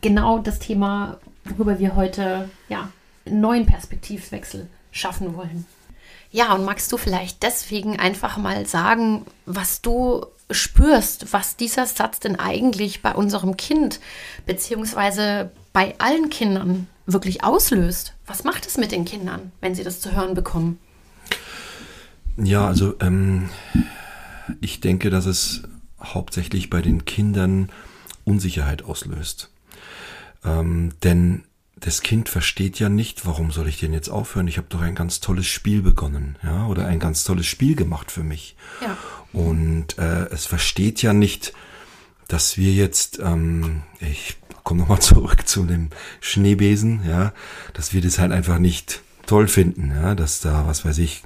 genau 0.01 0.39
das 0.39 0.59
Thema, 0.59 1.17
worüber 1.45 1.79
wir 1.79 1.95
heute 1.95 2.49
ja, 2.67 2.89
einen 3.25 3.39
neuen 3.39 3.65
Perspektivwechsel 3.65 4.67
schaffen 4.91 5.35
wollen. 5.37 5.65
Ja, 6.29 6.53
und 6.53 6.65
magst 6.65 6.91
du 6.91 6.97
vielleicht 6.97 7.43
deswegen 7.43 7.99
einfach 7.99 8.37
mal 8.37 8.65
sagen, 8.65 9.25
was 9.45 9.81
du 9.81 10.25
spürst, 10.53 11.33
was 11.33 11.55
dieser 11.55 11.85
Satz 11.85 12.19
denn 12.19 12.37
eigentlich 12.37 13.01
bei 13.01 13.13
unserem 13.13 13.57
Kind 13.57 13.99
beziehungsweise 14.45 15.51
bei 15.71 15.95
allen 15.97 16.29
Kindern 16.29 16.87
wirklich 17.05 17.43
auslöst? 17.43 18.13
Was 18.25 18.43
macht 18.43 18.65
es 18.65 18.77
mit 18.77 18.91
den 18.91 19.05
Kindern, 19.05 19.51
wenn 19.61 19.75
sie 19.75 19.83
das 19.83 19.99
zu 19.99 20.15
hören 20.15 20.33
bekommen? 20.33 20.79
Ja, 22.37 22.67
also 22.67 22.95
ähm, 22.99 23.49
ich 24.61 24.79
denke, 24.79 25.09
dass 25.09 25.25
es 25.25 25.63
hauptsächlich 26.01 26.69
bei 26.69 26.81
den 26.81 27.05
Kindern 27.05 27.69
Unsicherheit 28.23 28.83
auslöst. 28.83 29.49
Ähm, 30.43 30.93
denn 31.03 31.43
das 31.83 32.01
Kind 32.01 32.29
versteht 32.29 32.79
ja 32.79 32.87
nicht, 32.87 33.25
warum 33.25 33.51
soll 33.51 33.67
ich 33.67 33.77
denn 33.77 33.91
jetzt 33.91 34.07
aufhören? 34.07 34.47
Ich 34.47 34.57
habe 34.57 34.67
doch 34.69 34.79
ein 34.79 34.95
ganz 34.95 35.19
tolles 35.19 35.47
Spiel 35.47 35.81
begonnen, 35.81 36.37
ja, 36.41 36.65
oder 36.67 36.85
ein 36.85 36.99
ganz 36.99 37.25
tolles 37.25 37.45
Spiel 37.45 37.75
gemacht 37.75 38.09
für 38.09 38.23
mich. 38.23 38.55
Ja. 38.81 38.97
Und 39.33 39.97
äh, 39.97 40.29
es 40.29 40.45
versteht 40.45 41.01
ja 41.01 41.11
nicht, 41.11 41.51
dass 42.29 42.57
wir 42.57 42.71
jetzt, 42.71 43.19
ähm, 43.19 43.81
ich 43.99 44.37
komme 44.63 44.79
nochmal 44.79 44.99
zurück 45.01 45.45
zu 45.45 45.65
dem 45.65 45.89
Schneebesen, 46.21 47.01
ja, 47.05 47.33
dass 47.73 47.91
wir 47.93 47.99
das 47.99 48.17
halt 48.17 48.31
einfach 48.31 48.59
nicht 48.59 49.01
toll 49.25 49.49
finden, 49.49 49.91
ja, 49.93 50.15
dass 50.15 50.39
da, 50.39 50.65
was 50.65 50.85
weiß 50.85 50.99
ich, 50.99 51.23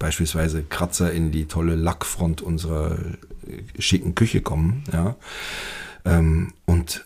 beispielsweise 0.00 0.64
Kratzer 0.64 1.12
in 1.12 1.30
die 1.30 1.46
tolle 1.46 1.76
Lackfront 1.76 2.42
unserer 2.42 2.98
äh, 3.46 3.80
schicken 3.80 4.16
Küche 4.16 4.40
kommen, 4.40 4.82
ja. 4.92 5.14
Ähm, 6.04 6.54
und 6.66 7.04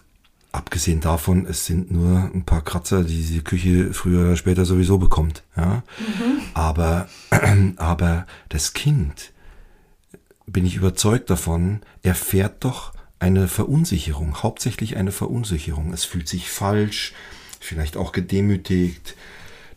abgesehen 0.52 1.00
davon, 1.00 1.46
es 1.46 1.66
sind 1.66 1.90
nur 1.90 2.30
ein 2.34 2.44
paar 2.44 2.62
Kratzer, 2.62 3.04
die 3.04 3.22
die 3.22 3.42
Küche 3.42 3.92
früher 3.92 4.26
oder 4.26 4.36
später 4.36 4.64
sowieso 4.64 4.98
bekommt, 4.98 5.42
ja. 5.56 5.82
Mhm. 5.98 6.40
Aber, 6.54 7.08
aber 7.76 8.26
das 8.48 8.72
Kind, 8.72 9.32
bin 10.46 10.64
ich 10.64 10.76
überzeugt 10.76 11.30
davon, 11.30 11.80
erfährt 12.02 12.64
doch 12.64 12.92
eine 13.18 13.48
Verunsicherung, 13.48 14.42
hauptsächlich 14.42 14.96
eine 14.96 15.12
Verunsicherung. 15.12 15.92
Es 15.92 16.04
fühlt 16.04 16.28
sich 16.28 16.50
falsch, 16.50 17.12
vielleicht 17.60 17.96
auch 17.96 18.12
gedemütigt, 18.12 19.16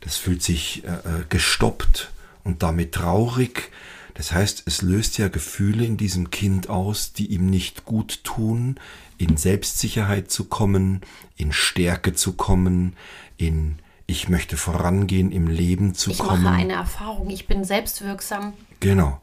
das 0.02 0.18
fühlt 0.18 0.44
sich 0.44 0.84
äh, 0.86 0.90
äh, 0.90 1.24
gestoppt 1.30 2.12
und 2.44 2.64
damit 2.64 2.94
traurig. 2.94 3.72
Das 4.14 4.32
heißt, 4.32 4.64
es 4.66 4.82
löst 4.82 5.18
ja 5.18 5.30
Gefühle 5.30 5.86
in 5.86 5.98
diesem 5.98 6.30
Kind 6.30 6.70
aus, 6.70 7.14
die 7.14 7.28
ihm 7.28 7.50
nicht 7.50 7.86
gut 7.86 8.24
tun, 8.24 8.80
in 9.20 9.38
Selbstsicherheit 9.38 10.32
zu 10.32 10.46
kommen, 10.46 11.02
in 11.38 11.52
Stärke 11.52 12.14
zu 12.14 12.34
kommen, 12.34 12.96
in 13.38 13.78
ich 14.08 14.28
möchte 14.28 14.58
vorangehen 14.58 15.32
im 15.32 15.46
Leben 15.46 15.94
zu 15.94 16.10
ich 16.10 16.18
kommen. 16.18 16.38
Ich 16.38 16.44
mache 16.44 16.56
eine 16.56 16.74
Erfahrung, 16.74 17.30
ich 17.30 17.46
bin 17.46 17.64
selbstwirksam. 17.64 18.54
Genau 18.80 19.22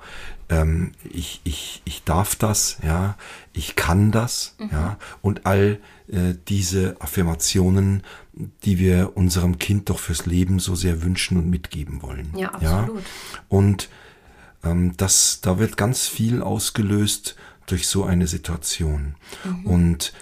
ähm, 0.48 0.92
ich, 1.10 1.40
ich, 1.44 1.82
ich 1.84 2.04
darf 2.04 2.36
das, 2.36 2.78
ja, 2.82 3.16
ich 3.52 3.76
kann 3.76 4.12
das, 4.12 4.54
mhm. 4.58 4.68
ja, 4.70 4.98
und 5.22 5.46
all 5.46 5.80
äh, 6.08 6.34
diese 6.48 6.96
Affirmationen, 7.00 8.02
die 8.64 8.78
wir 8.78 9.16
unserem 9.16 9.58
Kind 9.58 9.90
doch 9.90 9.98
fürs 9.98 10.26
Leben 10.26 10.58
so 10.58 10.74
sehr 10.74 11.02
wünschen 11.02 11.38
und 11.38 11.50
mitgeben 11.50 12.02
wollen. 12.02 12.32
Ja, 12.36 12.50
absolut. 12.50 13.00
Ja? 13.00 13.40
Und 13.48 13.88
ähm, 14.62 14.96
das, 14.96 15.40
da 15.40 15.58
wird 15.58 15.76
ganz 15.76 16.06
viel 16.06 16.42
ausgelöst 16.42 17.36
durch 17.66 17.88
so 17.88 18.04
eine 18.04 18.26
Situation. 18.26 19.16
Mhm. 19.44 19.66
Und, 19.66 20.12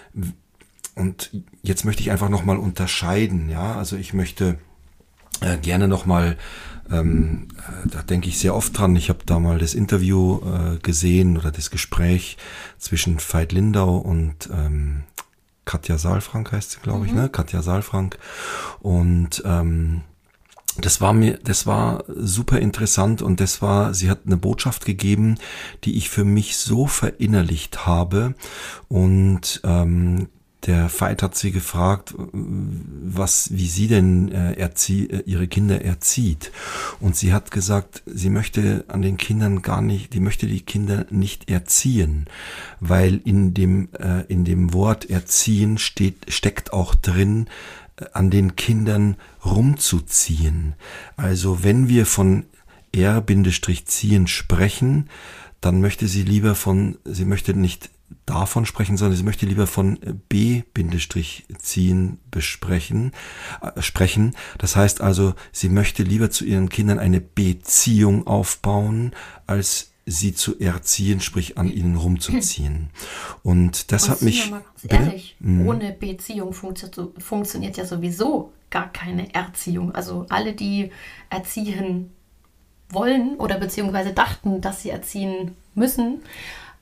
und 0.95 1.31
jetzt 1.61 1.85
möchte 1.85 2.01
ich 2.01 2.11
einfach 2.11 2.29
nochmal 2.29 2.57
unterscheiden, 2.57 3.49
ja, 3.49 3.75
also 3.75 3.95
ich 3.95 4.13
möchte 4.13 4.57
äh, 5.41 5.57
gerne 5.57 5.87
nochmal 5.87 6.37
ähm, 6.91 7.47
äh, 7.57 7.87
da 7.89 8.01
denke 8.03 8.27
ich 8.29 8.39
sehr 8.39 8.55
oft 8.55 8.77
dran. 8.77 8.95
Ich 8.95 9.09
habe 9.09 9.19
da 9.25 9.39
mal 9.39 9.57
das 9.57 9.73
Interview 9.73 10.39
äh, 10.45 10.77
gesehen 10.77 11.37
oder 11.37 11.51
das 11.51 11.71
Gespräch 11.71 12.37
zwischen 12.77 13.19
Veit 13.19 13.51
Lindau 13.51 13.97
und 13.97 14.49
ähm, 14.51 15.03
Katja 15.65 15.97
Saalfrank 15.97 16.51
heißt 16.51 16.71
sie, 16.71 16.79
glaube 16.81 17.05
ich, 17.07 17.11
mhm. 17.11 17.21
ne? 17.21 17.29
Katja 17.29 17.61
Saalfrank. 17.63 18.19
Und 18.79 19.41
ähm, 19.45 20.01
das 20.77 21.01
war 21.01 21.13
mir, 21.13 21.39
das 21.43 21.65
war 21.65 22.03
super 22.07 22.59
interessant 22.59 23.21
und 23.21 23.39
das 23.39 23.61
war, 23.61 23.93
sie 23.93 24.09
hat 24.09 24.21
eine 24.25 24.37
Botschaft 24.37 24.85
gegeben, 24.85 25.35
die 25.83 25.97
ich 25.97 26.09
für 26.09 26.25
mich 26.25 26.57
so 26.57 26.87
verinnerlicht 26.87 27.85
habe 27.85 28.35
und 28.89 29.61
ähm, 29.63 30.27
der 30.65 30.89
Veit 30.89 31.21
hat 31.21 31.35
sie 31.35 31.51
gefragt, 31.51 32.15
was, 32.17 33.49
wie 33.51 33.67
sie 33.67 33.87
denn 33.87 34.31
äh, 34.31 34.53
erzie 34.53 35.07
äh, 35.09 35.23
ihre 35.25 35.47
Kinder 35.47 35.83
erzieht. 35.83 36.51
Und 36.99 37.15
sie 37.15 37.33
hat 37.33 37.51
gesagt, 37.51 38.01
sie 38.07 38.29
möchte 38.29 38.83
an 38.87 39.01
den 39.01 39.17
Kindern 39.17 39.61
gar 39.61 39.81
nicht, 39.81 40.13
die 40.13 40.19
möchte 40.19 40.47
die 40.47 40.61
Kinder 40.61 41.05
nicht 41.11 41.49
erziehen, 41.49 42.25
weil 42.79 43.21
in 43.23 43.53
dem, 43.53 43.89
äh, 43.99 44.21
in 44.27 44.43
dem 44.43 44.73
Wort 44.73 45.09
erziehen 45.09 45.77
steht, 45.77 46.25
steckt 46.29 46.73
auch 46.73 46.95
drin, 46.95 47.47
an 48.13 48.29
den 48.29 48.55
Kindern 48.55 49.17
rumzuziehen. 49.43 50.75
Also 51.15 51.63
wenn 51.63 51.87
wir 51.87 52.05
von 52.05 52.45
R-ziehen 52.91 54.27
sprechen, 54.27 55.09
dann 55.61 55.81
möchte 55.81 56.07
sie 56.07 56.23
lieber 56.23 56.55
von, 56.55 56.97
sie 57.05 57.25
möchte 57.25 57.53
nicht 57.53 57.89
davon 58.25 58.65
sprechen, 58.65 58.97
sondern 58.97 59.17
sie 59.17 59.23
möchte 59.23 59.45
lieber 59.45 59.67
von 59.67 59.99
B-Ziehen 60.29 62.19
besprechen, 62.31 63.11
äh, 63.61 63.81
sprechen. 63.81 64.35
Das 64.57 64.75
heißt 64.75 65.01
also, 65.01 65.33
sie 65.51 65.69
möchte 65.69 66.03
lieber 66.03 66.29
zu 66.29 66.45
ihren 66.45 66.69
Kindern 66.69 66.99
eine 66.99 67.21
Beziehung 67.21 68.27
aufbauen, 68.27 69.11
als 69.47 69.91
sie 70.05 70.33
zu 70.33 70.59
erziehen, 70.59 71.19
sprich 71.19 71.57
an 71.57 71.71
ihnen 71.71 71.95
rumzuziehen. 71.95 72.89
Und 73.43 73.91
das 73.91 74.05
Und 74.05 74.11
hat 74.11 74.21
mich. 74.21 74.51
Mal 74.51 74.61
ehrlich, 74.87 75.35
mhm. 75.39 75.67
ohne 75.67 75.91
Beziehung 75.91 76.53
funktio 76.53 77.13
funktioniert 77.17 77.77
ja 77.77 77.85
sowieso 77.85 78.51
gar 78.69 78.91
keine 78.91 79.33
Erziehung. 79.33 79.93
Also 79.95 80.25
alle, 80.29 80.53
die 80.53 80.91
erziehen 81.29 82.11
wollen 82.89 83.35
oder 83.37 83.57
beziehungsweise 83.57 84.13
dachten, 84.13 84.61
dass 84.61 84.83
sie 84.83 84.89
erziehen 84.89 85.55
müssen, 85.73 86.21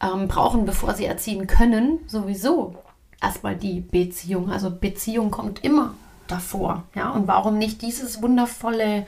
ähm, 0.01 0.27
brauchen, 0.27 0.65
bevor 0.65 0.93
sie 0.93 1.05
erziehen 1.05 1.47
können, 1.47 1.99
sowieso 2.07 2.75
erstmal 3.21 3.55
die 3.55 3.79
Beziehung. 3.79 4.51
Also 4.51 4.69
Beziehung 4.69 5.31
kommt 5.31 5.63
immer 5.63 5.95
davor. 6.27 6.83
Ja? 6.95 7.11
Und 7.11 7.27
warum 7.27 7.57
nicht 7.57 7.81
dieses 7.81 8.21
wundervolle, 8.21 9.05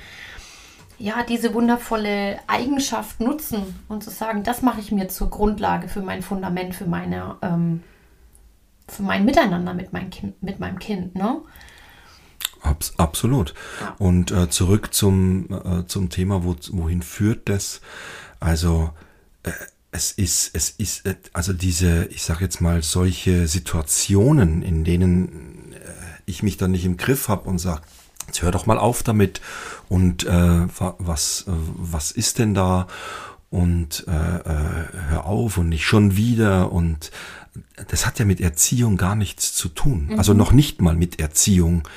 ja, 0.98 1.24
diese 1.24 1.54
wundervolle 1.54 2.40
Eigenschaft 2.48 3.20
nutzen 3.20 3.64
und 3.88 4.04
zu 4.04 4.10
sagen, 4.10 4.44
das 4.44 4.62
mache 4.62 4.80
ich 4.80 4.92
mir 4.92 5.08
zur 5.10 5.30
Grundlage 5.30 5.88
für 5.88 6.02
mein 6.02 6.22
Fundament, 6.22 6.75
für 6.75 6.86
meine, 6.86 7.38
ähm, 7.42 7.84
für 8.88 9.04
mein 9.04 9.25
Miteinander 9.25 9.74
mit, 9.74 9.94
mein 9.94 10.10
kind, 10.10 10.42
mit 10.42 10.60
meinem 10.60 10.80
Kind. 10.80 11.16
Ne? 11.16 11.42
Abs 12.62 12.94
absolut. 12.98 13.54
Ja. 13.82 13.96
Und 14.00 14.32
äh, 14.32 14.50
zurück 14.50 14.94
zum, 14.94 15.48
äh, 15.52 15.86
zum 15.86 16.10
Thema, 16.10 16.44
wo, 16.44 16.56
wohin 16.72 17.02
führt 17.02 17.50
das? 17.50 17.82
Also 18.40 18.92
äh, 19.44 19.52
es 19.92 20.12
ist, 20.12 20.52
es 20.54 20.70
ist, 20.72 21.06
äh, 21.06 21.16
also 21.34 21.54
diese, 21.54 22.06
ich 22.06 22.24
sage 22.24 22.44
jetzt 22.44 22.62
mal, 22.62 22.84
solche 22.84 23.48
Situationen, 23.48 24.62
in 24.62 24.84
denen 24.84 25.74
äh, 25.74 25.78
ich 26.25 26.44
mich 26.44 26.58
dann 26.58 26.72
nicht 26.72 26.86
im 26.86 26.98
Griff 26.98 27.28
habe 27.28 27.50
und 27.50 27.60
sage, 27.60 27.82
jetzt 28.36 28.44
hör 28.44 28.51
doch 28.51 28.65
mal 28.65 28.77
auf 28.77 29.04
damit 29.04 29.42
und 29.88 30.25
äh, 30.25 30.68
was, 30.98 31.46
äh, 31.48 31.51
was 31.77 32.12
ist 32.12 32.39
denn 32.39 32.54
da 32.54 32.88
und 33.50 34.06
äh, 34.08 34.12
äh, 34.12 34.88
hör 35.10 35.25
auf 35.25 35.58
und 35.58 35.70
nicht 35.70 35.86
schon 35.86 36.18
wieder 36.18 36.72
und 36.72 37.12
das 37.88 38.06
hat 38.06 38.20
ja 38.20 38.25
mit 38.25 38.42
Erziehung 38.42 38.98
gar 38.98 39.15
nichts 39.15 39.54
zu 39.54 39.70
tun. 39.70 40.08
Mhm. 40.10 40.18
Also 40.18 40.34
noch 40.34 40.51
nicht 40.51 40.82
mal 40.82 40.96
mit 40.96 41.20
Erziehung. 41.20 41.88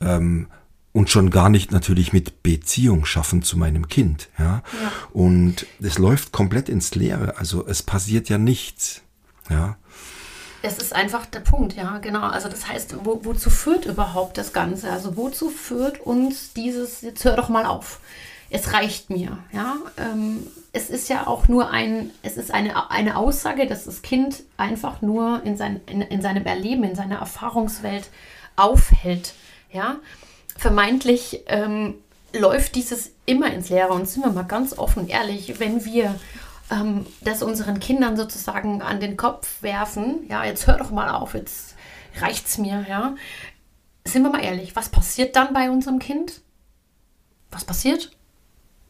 Ähm, 0.00 0.48
und 0.92 1.10
schon 1.10 1.28
gar 1.28 1.50
nicht 1.50 1.72
natürlich 1.72 2.14
mit 2.14 2.42
Beziehung 2.42 3.04
schaffen 3.04 3.42
zu 3.42 3.58
meinem 3.58 3.88
Kind. 3.88 4.30
Ja? 4.38 4.62
ja. 4.82 4.92
Und 5.12 5.66
es 5.78 5.98
läuft 5.98 6.32
komplett 6.32 6.70
ins 6.70 6.94
Leere. 6.94 7.36
Also 7.36 7.66
es 7.66 7.82
passiert 7.82 8.30
ja 8.30 8.38
nichts. 8.38 9.02
Ja. 9.50 9.76
Es 10.66 10.78
ist 10.78 10.92
einfach 10.92 11.26
der 11.26 11.40
Punkt, 11.40 11.74
ja, 11.74 11.98
genau. 11.98 12.22
Also 12.22 12.48
das 12.48 12.66
heißt, 12.66 12.96
wo, 13.04 13.20
wozu 13.24 13.50
führt 13.50 13.86
überhaupt 13.86 14.36
das 14.36 14.52
Ganze? 14.52 14.90
Also 14.90 15.16
wozu 15.16 15.48
führt 15.48 16.00
uns 16.00 16.54
dieses, 16.54 17.02
jetzt 17.02 17.24
hör 17.24 17.36
doch 17.36 17.48
mal 17.48 17.66
auf, 17.66 18.00
es 18.50 18.72
reicht 18.72 19.08
mir, 19.08 19.38
ja. 19.52 19.76
Ähm, 19.96 20.44
es 20.72 20.90
ist 20.90 21.08
ja 21.08 21.28
auch 21.28 21.46
nur 21.46 21.70
ein, 21.70 22.10
es 22.22 22.36
ist 22.36 22.52
eine, 22.52 22.90
eine 22.90 23.16
Aussage, 23.16 23.66
dass 23.66 23.84
das 23.84 24.02
Kind 24.02 24.42
einfach 24.56 25.02
nur 25.02 25.40
in, 25.44 25.56
sein, 25.56 25.80
in, 25.86 26.02
in 26.02 26.20
seinem 26.20 26.44
Erleben, 26.44 26.82
in 26.82 26.96
seiner 26.96 27.18
Erfahrungswelt 27.18 28.10
aufhält. 28.56 29.34
Ja, 29.72 29.96
vermeintlich 30.56 31.44
ähm, 31.46 31.94
läuft 32.32 32.74
dieses 32.74 33.12
immer 33.24 33.52
ins 33.52 33.68
Leere. 33.68 33.92
Und 33.92 34.08
sind 34.08 34.24
wir 34.24 34.32
mal 34.32 34.42
ganz 34.42 34.76
offen 34.76 35.08
ehrlich, 35.08 35.60
wenn 35.60 35.84
wir 35.84 36.14
ähm, 36.70 37.06
das 37.20 37.42
unseren 37.42 37.80
Kindern 37.80 38.16
sozusagen 38.16 38.82
an 38.82 39.00
den 39.00 39.16
Kopf 39.16 39.62
werfen, 39.62 40.24
ja, 40.28 40.44
jetzt 40.44 40.66
hör 40.66 40.76
doch 40.76 40.90
mal 40.90 41.10
auf, 41.10 41.34
jetzt 41.34 41.74
reicht's 42.20 42.58
mir, 42.58 42.84
ja. 42.88 43.14
Sind 44.04 44.22
wir 44.22 44.30
mal 44.30 44.44
ehrlich, 44.44 44.76
was 44.76 44.88
passiert 44.88 45.36
dann 45.36 45.52
bei 45.52 45.70
unserem 45.70 45.98
Kind? 45.98 46.40
Was 47.50 47.64
passiert? 47.64 48.12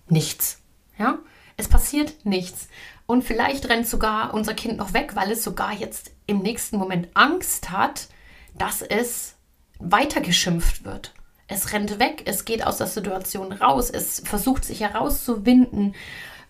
Nichts, 0.08 0.60
ja. 0.98 1.18
Es 1.56 1.68
passiert 1.68 2.24
nichts. 2.24 2.68
Und 3.06 3.22
vielleicht 3.22 3.68
rennt 3.68 3.86
sogar 3.86 4.34
unser 4.34 4.52
Kind 4.52 4.76
noch 4.76 4.92
weg, 4.92 5.14
weil 5.14 5.30
es 5.30 5.42
sogar 5.42 5.72
jetzt 5.72 6.10
im 6.26 6.40
nächsten 6.40 6.76
Moment 6.76 7.08
Angst 7.14 7.70
hat, 7.70 8.08
dass 8.54 8.82
es 8.82 9.36
weitergeschimpft 9.78 10.84
wird. 10.84 11.14
Es 11.48 11.72
rennt 11.72 11.98
weg, 11.98 12.22
es 12.24 12.44
geht 12.44 12.66
aus 12.66 12.78
der 12.78 12.88
Situation 12.88 13.52
raus, 13.52 13.90
es 13.90 14.20
versucht 14.24 14.64
sich 14.64 14.80
herauszuwinden, 14.80 15.94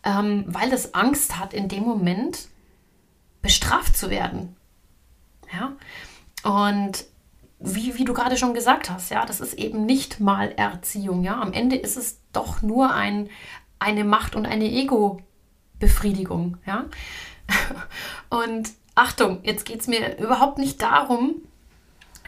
ähm, 0.05 0.45
weil 0.47 0.73
es 0.73 0.95
Angst 0.95 1.38
hat, 1.38 1.55
in 1.55 1.69
dem 1.69 1.85
Moment 1.85 2.49
bestraft 3.43 3.97
zu 3.97 4.11
werden. 4.11 4.57
Ja, 5.53 5.73
und 6.43 7.05
wie, 7.59 7.97
wie 7.97 8.05
du 8.05 8.12
gerade 8.12 8.37
schon 8.37 8.55
gesagt 8.55 8.91
hast, 8.91 9.11
ja, 9.11 9.25
das 9.25 9.41
ist 9.41 9.55
eben 9.55 9.87
nicht 9.87 10.21
mal 10.21 10.53
Erziehung. 10.53 11.25
Ja, 11.25 11.41
am 11.41 11.53
Ende 11.53 11.76
ist 11.76 11.97
es 11.97 12.21
doch 12.33 12.62
nur 12.62 12.93
ein, 12.93 13.31
eine 13.79 14.05
Macht- 14.05 14.37
und 14.37 14.47
eine 14.47 14.67
Ego-Befriedigung. 14.67 16.59
Ja, 16.67 16.85
und 18.29 18.71
Achtung, 18.95 19.41
jetzt 19.43 19.65
geht 19.65 19.81
es 19.81 19.88
mir 19.88 20.19
überhaupt 20.19 20.59
nicht 20.59 20.83
darum, 20.83 21.37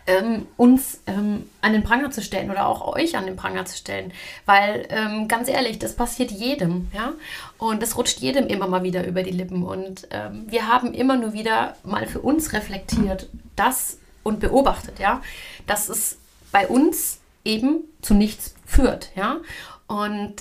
ähm, 0.08 0.46
uns 0.56 1.02
ähm, 1.06 1.48
an 1.60 1.74
den 1.74 1.84
Pranger 1.84 2.10
zu 2.10 2.22
stellen 2.22 2.50
oder 2.50 2.66
auch 2.66 2.96
euch 2.96 3.16
an 3.16 3.26
den 3.26 3.36
Pranger 3.36 3.66
zu 3.66 3.76
stellen. 3.76 4.12
Weil, 4.46 4.86
ähm, 4.88 5.28
ganz 5.28 5.48
ehrlich, 5.48 5.78
das 5.78 5.94
passiert 5.94 6.30
jedem, 6.30 6.88
ja. 6.94 7.12
Und 7.58 7.82
das 7.82 7.96
rutscht 7.96 8.18
jedem 8.18 8.46
immer 8.46 8.66
mal 8.66 8.82
wieder 8.82 9.06
über 9.06 9.22
die 9.22 9.30
Lippen. 9.30 9.62
Und 9.62 10.08
ähm, 10.10 10.46
wir 10.48 10.66
haben 10.66 10.94
immer 10.94 11.16
nur 11.16 11.34
wieder 11.34 11.76
mal 11.84 12.06
für 12.06 12.20
uns 12.20 12.54
reflektiert, 12.54 13.28
das 13.54 13.98
und 14.22 14.40
beobachtet, 14.40 14.98
ja, 14.98 15.22
dass 15.66 15.90
es 15.90 16.16
bei 16.52 16.66
uns 16.66 17.20
eben 17.44 17.84
zu 18.00 18.14
nichts 18.14 18.54
führt, 18.64 19.10
ja. 19.14 19.36
Und 19.86 20.36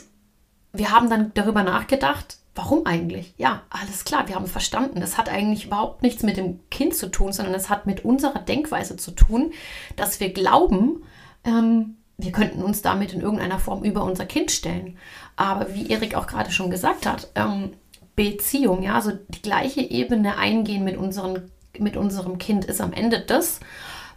wir 0.72 0.92
haben 0.92 1.10
dann 1.10 1.32
darüber 1.34 1.64
nachgedacht, 1.64 2.38
warum 2.58 2.86
eigentlich? 2.86 3.34
Ja, 3.38 3.64
alles 3.70 4.04
klar, 4.04 4.28
wir 4.28 4.36
haben 4.36 4.48
verstanden. 4.48 5.00
Das 5.00 5.18
hat 5.18 5.30
eigentlich 5.30 5.66
überhaupt 5.66 6.02
nichts 6.02 6.24
mit 6.24 6.38
dem 6.38 6.60
Kind 6.70 6.96
zu 6.96 7.10
tun, 7.10 7.32
sondern 7.32 7.54
es 7.54 7.70
hat 7.70 7.86
mit 7.86 8.04
unserer 8.04 8.40
Denkweise 8.40 8.98
zu 8.98 9.12
tun, 9.12 9.52
dass 9.96 10.20
wir 10.20 10.34
glauben, 10.34 11.04
ähm, 11.44 11.98
wir 12.18 12.32
könnten 12.32 12.64
uns 12.64 12.82
damit 12.82 13.14
in 13.14 13.22
irgendeiner 13.22 13.60
Form 13.60 13.84
über 13.84 14.04
unser 14.04 14.26
Kind 14.26 14.52
stellen. 14.52 14.98
Aber 15.36 15.74
wie 15.74 15.90
Erik 15.90 16.16
auch 16.16 16.28
gerade 16.28 16.52
schon 16.52 16.72
gesagt 16.72 17.06
hat, 17.06 17.30
ähm, 17.36 17.74
Beziehung, 18.16 18.82
ja, 18.82 18.96
also 18.96 19.12
die 19.28 19.42
gleiche 19.44 19.82
Ebene 19.82 20.38
eingehen 20.38 20.84
mit, 20.84 20.98
unseren, 20.98 21.52
mit 21.78 21.96
unserem 21.96 22.40
Kind 22.40 22.66
ist 22.66 22.82
am 22.82 22.92
Ende 22.92 23.20
das, 23.20 23.60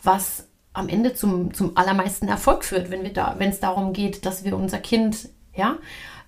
was 0.03 0.49
am 0.73 0.89
Ende 0.89 1.13
zum, 1.13 1.53
zum 1.53 1.77
allermeisten 1.77 2.27
Erfolg 2.29 2.65
führt, 2.65 2.91
wenn 2.91 3.13
da, 3.13 3.35
wenn 3.39 3.51
es 3.51 3.61
darum 3.61 3.93
geht, 3.93 4.25
dass 4.25 4.45
wir 4.45 4.57
unser 4.57 4.79
Kind, 4.79 5.29
ja, 5.55 5.77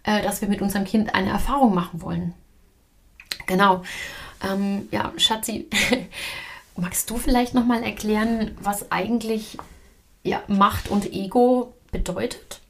äh, 0.05 0.23
dass 0.23 0.41
wir 0.41 0.49
mit 0.49 0.63
unserem 0.63 0.85
Kind 0.85 1.15
eine 1.15 1.31
Erfahrung 1.31 1.75
machen 1.75 2.03
wollen. 2.03 2.35
Genau. 3.47 3.83
Ähm, 4.43 4.89
ja, 4.91 5.13
Schatzi, 5.17 5.69
magst 6.77 7.09
du 7.11 7.17
vielleicht 7.17 7.55
nochmal 7.55 7.83
erklären, 7.83 8.57
was 8.61 8.91
eigentlich 8.91 9.59
ja, 10.23 10.43
Macht 10.49 10.89
und 10.89 11.13
Ego 11.13 11.75
bedeutet? 11.91 12.62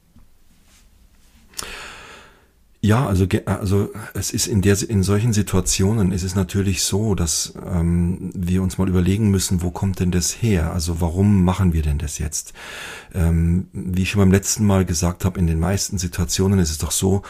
Ja, 2.85 3.07
also, 3.07 3.25
also 3.45 3.93
es 4.13 4.31
ist 4.31 4.45
in 4.45 4.61
der 4.61 4.77
in 4.89 5.03
solchen 5.03 5.31
Situationen 5.31 6.11
ist 6.11 6.23
es 6.23 6.35
natürlich 6.35 6.83
so, 6.83 7.15
dass 7.15 7.53
ähm, 7.65 8.29
wir 8.35 8.61
uns 8.61 8.77
mal 8.77 8.89
überlegen 8.89 9.31
müssen, 9.31 9.61
wo 9.61 9.71
kommt 9.71 10.01
denn 10.01 10.11
das 10.11 10.41
her? 10.41 10.73
Also 10.73 10.99
warum 10.99 11.45
machen 11.45 11.71
wir 11.71 11.81
denn 11.81 11.97
das 11.97 12.17
jetzt? 12.17 12.51
Ähm, 13.13 13.67
wie 13.71 14.01
ich 14.01 14.09
schon 14.09 14.19
beim 14.19 14.33
letzten 14.33 14.65
Mal 14.65 14.83
gesagt 14.83 15.23
habe, 15.23 15.39
in 15.39 15.47
den 15.47 15.61
meisten 15.61 15.97
Situationen 15.97 16.59
ist 16.59 16.71
es 16.71 16.77
doch 16.77 16.91
so, 16.91 17.21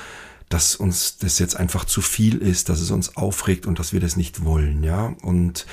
dass 0.49 0.75
uns 0.75 1.19
das 1.19 1.37
jetzt 1.37 1.55
einfach 1.55 1.85
zu 1.85 2.01
viel 2.01 2.39
ist, 2.39 2.69
dass 2.69 2.79
es 2.79 2.89
uns 2.89 3.15
aufregt 3.15 3.67
und 3.67 3.77
dass 3.77 3.93
wir 3.93 3.99
das 3.99 4.17
nicht 4.17 4.43
wollen, 4.43 4.83
ja. 4.83 5.15
Und 5.21 5.67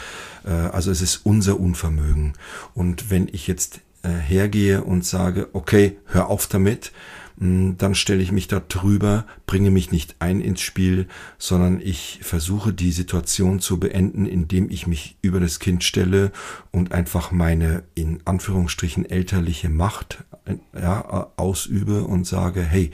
äh, 0.45 0.51
also 0.51 0.91
es 0.91 1.01
ist 1.01 1.23
unser 1.25 1.59
Unvermögen. 1.59 2.35
Und 2.75 3.09
wenn 3.09 3.29
ich 3.33 3.47
jetzt 3.47 3.81
äh, 4.03 4.11
hergehe 4.11 4.85
und 4.85 5.07
sage, 5.07 5.49
okay, 5.55 5.97
hör 6.05 6.29
auf 6.29 6.49
damit, 6.49 6.93
dann 7.41 7.95
stelle 7.95 8.23
ich 8.23 8.33
mich 8.33 8.49
da 8.49 8.61
drüber, 8.61 9.25
bringe 9.47 9.71
mich 9.71 9.91
nicht 9.91 10.17
ein 10.19 10.43
ins 10.43 10.61
Spiel, 10.61 11.09
sondern 11.39 11.81
ich 11.81 12.21
versuche 12.23 12.75
die 12.75 12.93
Situation 12.93 13.61
zu 13.61 13.81
beenden, 13.81 14.27
indem 14.27 14.69
ich 14.69 14.87
mich 14.87 15.17
über 15.23 15.41
das 15.41 15.59
Kind 15.59 15.83
stelle 15.83 16.33
und 16.71 16.93
einfach 16.93 17.31
meine 17.31 17.83
in 17.95 18.21
Anführungsstrichen 18.27 19.09
elterliche 19.09 19.71
Macht 19.71 20.23
ja, 20.75 21.31
ausübe 21.37 22.05
und 22.05 22.27
sage, 22.27 22.61
hey, 22.63 22.91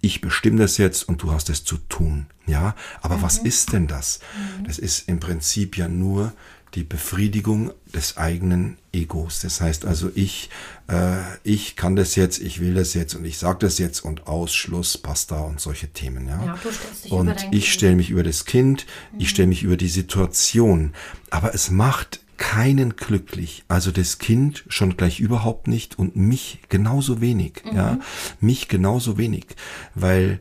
ich 0.00 0.22
bestimme 0.22 0.58
das 0.58 0.78
jetzt 0.78 1.06
und 1.06 1.22
du 1.22 1.32
hast 1.32 1.50
es 1.50 1.64
zu 1.64 1.76
tun. 1.76 2.26
Ja, 2.46 2.74
aber 3.02 3.18
mhm. 3.18 3.22
was 3.22 3.36
ist 3.36 3.74
denn 3.74 3.86
das? 3.86 4.20
Mhm. 4.60 4.64
Das 4.64 4.78
ist 4.78 5.08
im 5.10 5.20
Prinzip 5.20 5.76
ja 5.76 5.88
nur 5.88 6.32
die 6.74 6.84
Befriedigung 6.84 7.72
des 7.92 8.16
eigenen 8.16 8.78
Egos. 8.92 9.40
Das 9.40 9.60
heißt 9.60 9.84
also, 9.84 10.10
ich, 10.14 10.50
äh, 10.88 11.18
ich 11.42 11.76
kann 11.76 11.96
das 11.96 12.14
jetzt, 12.16 12.40
ich 12.40 12.60
will 12.60 12.74
das 12.74 12.94
jetzt 12.94 13.14
und 13.14 13.24
ich 13.24 13.38
sage 13.38 13.58
das 13.60 13.78
jetzt 13.78 14.00
und 14.00 14.26
Ausschluss, 14.26 14.98
Pasta 14.98 15.40
und 15.40 15.60
solche 15.60 15.88
Themen. 15.88 16.28
Ja, 16.28 16.44
ja 16.44 16.58
und 17.10 17.48
ich 17.50 17.72
stelle 17.72 17.96
mich 17.96 18.10
über 18.10 18.22
das 18.22 18.44
Kind, 18.44 18.86
mhm. 19.12 19.20
ich 19.20 19.30
stelle 19.30 19.48
mich 19.48 19.62
über 19.62 19.76
die 19.76 19.88
Situation. 19.88 20.94
Aber 21.30 21.54
es 21.54 21.70
macht 21.70 22.20
keinen 22.40 22.96
glücklich. 22.96 23.64
Also 23.68 23.90
das 23.92 24.18
Kind 24.18 24.64
schon 24.68 24.96
gleich 24.96 25.20
überhaupt 25.20 25.68
nicht 25.68 25.98
und 25.98 26.16
mich 26.16 26.60
genauso 26.68 27.20
wenig. 27.20 27.62
Mhm. 27.64 27.76
Ja, 27.76 27.98
mich 28.40 28.68
genauso 28.68 29.18
wenig, 29.18 29.46
weil 29.94 30.40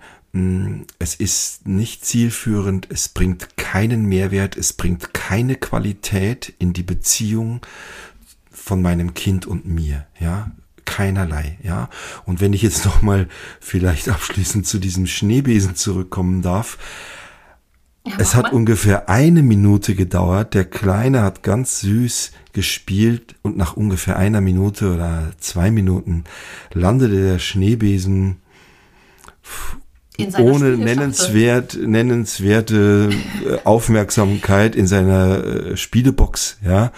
es 1.00 1.16
ist 1.16 1.68
nicht 1.68 2.06
zielführend, 2.06 2.88
es 2.92 3.10
bringt 3.10 3.58
keinen 3.58 4.06
Mehrwert, 4.06 4.58
es 4.58 4.74
bringt 4.74 5.14
keine 5.14 5.56
Qualität 5.56 6.54
in 6.60 6.74
die 6.74 6.84
Beziehung 6.84 7.62
von 8.52 8.82
meinem 8.82 9.16
Kind 9.16 9.48
und 9.48 9.66
mir, 9.66 10.06
ja, 10.20 10.52
keinerlei, 10.86 11.58
ja. 11.64 11.90
Und 12.26 12.42
wenn 12.42 12.54
ich 12.54 12.62
jetzt 12.62 12.86
noch 12.86 13.02
mal 13.02 13.28
vielleicht 13.60 14.10
abschließend 14.10 14.68
zu 14.68 14.78
diesem 14.80 15.08
Schneebesen 15.08 15.76
zurückkommen 15.76 16.42
darf, 16.42 16.78
ja, 18.06 18.14
es 18.18 18.36
hat 18.36 18.46
mal. 18.46 18.54
ungefähr 18.54 19.10
eine 19.10 19.42
Minute 19.42 19.96
gedauert. 19.96 20.54
Der 20.54 20.66
Kleine 20.66 21.22
hat 21.22 21.44
ganz 21.44 21.80
süß 21.82 22.32
gespielt 22.54 23.36
und 23.42 23.58
nach 23.58 23.76
ungefähr 23.78 24.18
einer 24.18 24.42
Minute 24.42 24.94
oder 24.94 25.32
zwei 25.40 25.72
Minuten 25.72 26.24
landete 26.74 27.22
der 27.22 27.40
Schneebesen 27.40 28.38
ohne 30.38 30.78
nennenswert, 30.78 31.78
nennenswerte 31.82 33.10
äh, 33.46 33.58
Aufmerksamkeit 33.64 34.76
in 34.76 34.88
seiner 34.88 35.44
äh, 35.44 35.78
Spielebox, 35.78 36.58
ja. 36.64 36.92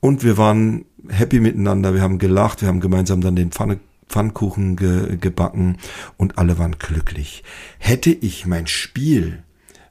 Und 0.00 0.22
wir 0.22 0.36
waren 0.36 0.84
happy 1.08 1.40
miteinander, 1.40 1.94
wir 1.94 2.02
haben 2.02 2.18
gelacht, 2.18 2.60
wir 2.60 2.68
haben 2.68 2.80
gemeinsam 2.80 3.20
dann 3.20 3.36
den 3.36 3.50
Pfanne, 3.52 3.78
Pfannkuchen 4.08 4.76
ge, 4.76 5.16
gebacken 5.16 5.78
und 6.16 6.38
alle 6.38 6.58
waren 6.58 6.78
glücklich. 6.78 7.42
Hätte 7.78 8.10
ich 8.10 8.46
mein 8.46 8.66
Spiel, 8.66 9.42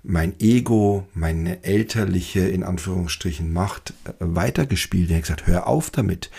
mein 0.04 0.40
Ego, 0.40 1.08
meine 1.14 1.64
elterliche, 1.64 2.42
in 2.42 2.64
Anführungsstrichen, 2.64 3.52
Macht 3.52 3.94
äh, 4.06 4.12
weitergespielt, 4.20 5.10
hätte 5.10 5.22
gesagt, 5.22 5.48
hör 5.48 5.68
auf 5.68 5.90
damit, 5.90 6.30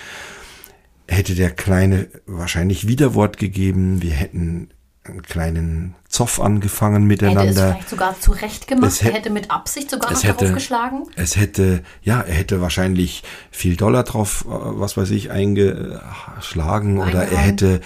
hätte 1.09 1.35
der 1.35 1.51
Kleine 1.51 2.09
wahrscheinlich 2.27 2.87
Widerwort 2.87 3.39
gegeben, 3.39 4.03
wir 4.03 4.13
hätten 4.13 4.69
einen 5.05 5.23
kleinen 5.23 5.95
Zoff 6.09 6.41
angefangen 6.41 7.05
miteinander. 7.05 7.43
Hätte 7.43 7.51
es 7.51 7.71
vielleicht 7.73 7.91
sogar 7.91 8.21
zurecht 8.21 8.67
gemacht, 8.67 8.91
es 8.91 9.03
hätte, 9.03 9.11
er 9.11 9.19
hätte 9.19 9.31
mit 9.31 9.51
Absicht 9.51 9.91
sogar 9.91 10.11
noch 10.11 10.23
hätte, 10.23 10.37
darauf 10.39 10.55
geschlagen. 10.55 11.03
Es 11.17 11.37
hätte, 11.37 11.83
ja, 12.03 12.21
er 12.21 12.35
hätte 12.35 12.61
wahrscheinlich 12.61 13.23
viel 13.51 13.77
Dollar 13.77 14.05
drauf, 14.05 14.47
äh, 14.47 14.51
was 14.51 14.97
weiß 14.97 15.11
ich, 15.11 15.31
eingeschlagen 15.31 16.99
oder 16.99 17.29
er 17.29 17.39
hätte 17.39 17.81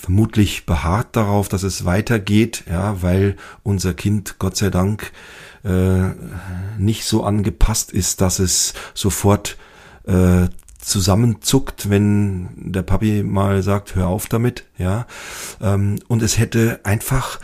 vermutlich 0.00 0.66
beharrt 0.66 1.14
darauf, 1.14 1.48
dass 1.48 1.62
es 1.62 1.84
weitergeht, 1.84 2.64
ja, 2.68 3.00
weil 3.02 3.36
unser 3.62 3.94
Kind, 3.94 4.38
Gott 4.38 4.56
sei 4.56 4.70
Dank, 4.70 5.12
äh, 5.62 6.10
nicht 6.78 7.04
so 7.04 7.22
angepasst 7.22 7.92
ist, 7.92 8.20
dass 8.20 8.38
es 8.38 8.74
sofort 8.94 9.56
äh, 10.06 10.48
zusammenzuckt, 10.80 11.90
wenn 11.90 12.48
der 12.56 12.82
Papi 12.82 13.22
mal 13.22 13.62
sagt, 13.62 13.94
hör 13.94 14.08
auf 14.08 14.26
damit, 14.26 14.64
ja. 14.78 15.06
Ähm, 15.60 15.98
und 16.08 16.22
es 16.22 16.38
hätte 16.38 16.80
einfach 16.84 17.40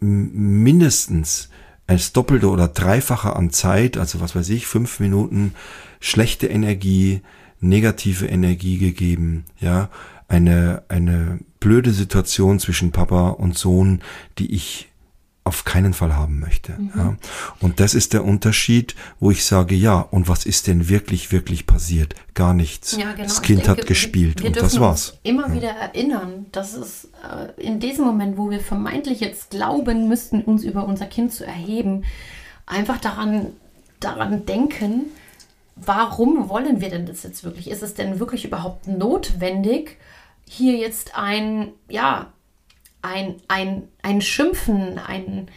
mindestens 0.00 1.50
als 1.86 2.12
Doppelte 2.12 2.48
oder 2.48 2.68
Dreifache 2.68 3.34
an 3.34 3.50
Zeit, 3.50 3.96
also 3.96 4.20
was 4.20 4.34
weiß 4.34 4.48
ich, 4.50 4.66
fünf 4.66 5.00
Minuten 5.00 5.54
schlechte 5.98 6.46
Energie, 6.46 7.20
negative 7.60 8.26
Energie 8.26 8.78
gegeben, 8.78 9.44
ja, 9.58 9.90
eine, 10.28 10.84
eine 10.88 11.40
blöde 11.58 11.90
Situation 11.90 12.60
zwischen 12.60 12.92
Papa 12.92 13.30
und 13.30 13.58
Sohn, 13.58 14.00
die 14.38 14.54
ich 14.54 14.89
auf 15.50 15.64
keinen 15.64 15.94
Fall 15.94 16.14
haben 16.14 16.38
möchte. 16.38 16.74
Mhm. 16.78 16.92
Ja. 16.94 17.16
Und 17.58 17.80
das 17.80 17.94
ist 17.94 18.12
der 18.12 18.24
Unterschied, 18.24 18.94
wo 19.18 19.32
ich 19.32 19.44
sage, 19.44 19.74
ja, 19.74 19.98
und 19.98 20.28
was 20.28 20.46
ist 20.46 20.68
denn 20.68 20.88
wirklich, 20.88 21.32
wirklich 21.32 21.66
passiert? 21.66 22.14
Gar 22.34 22.54
nichts. 22.54 22.96
Ja, 22.96 23.10
genau. 23.10 23.24
Das 23.24 23.42
Kind 23.42 23.66
denke, 23.66 23.82
hat 23.82 23.86
gespielt 23.88 24.38
wir, 24.38 24.44
wir 24.44 24.48
und 24.50 24.62
das 24.62 24.78
war's. 24.78 25.18
immer 25.24 25.48
ja. 25.48 25.54
wieder 25.54 25.70
erinnern, 25.70 26.46
dass 26.52 26.74
es 26.74 27.08
äh, 27.28 27.60
in 27.60 27.80
diesem 27.80 28.04
Moment, 28.04 28.38
wo 28.38 28.48
wir 28.48 28.60
vermeintlich 28.60 29.18
jetzt 29.18 29.50
glauben 29.50 30.06
müssten, 30.06 30.42
uns 30.42 30.62
über 30.62 30.86
unser 30.86 31.06
Kind 31.06 31.32
zu 31.32 31.44
erheben, 31.44 32.04
einfach 32.64 32.98
daran, 32.98 33.48
daran 33.98 34.46
denken, 34.46 35.06
warum 35.74 36.48
wollen 36.48 36.80
wir 36.80 36.90
denn 36.90 37.06
das 37.06 37.24
jetzt 37.24 37.42
wirklich? 37.42 37.68
Ist 37.68 37.82
es 37.82 37.94
denn 37.94 38.20
wirklich 38.20 38.44
überhaupt 38.44 38.86
notwendig, 38.86 39.96
hier 40.48 40.76
jetzt 40.76 41.16
ein, 41.16 41.72
ja, 41.88 42.32
ein, 43.02 43.36
ein, 43.48 43.88
ein 44.02 44.20
Schimpfen, 44.20 44.98
ein, 44.98 45.48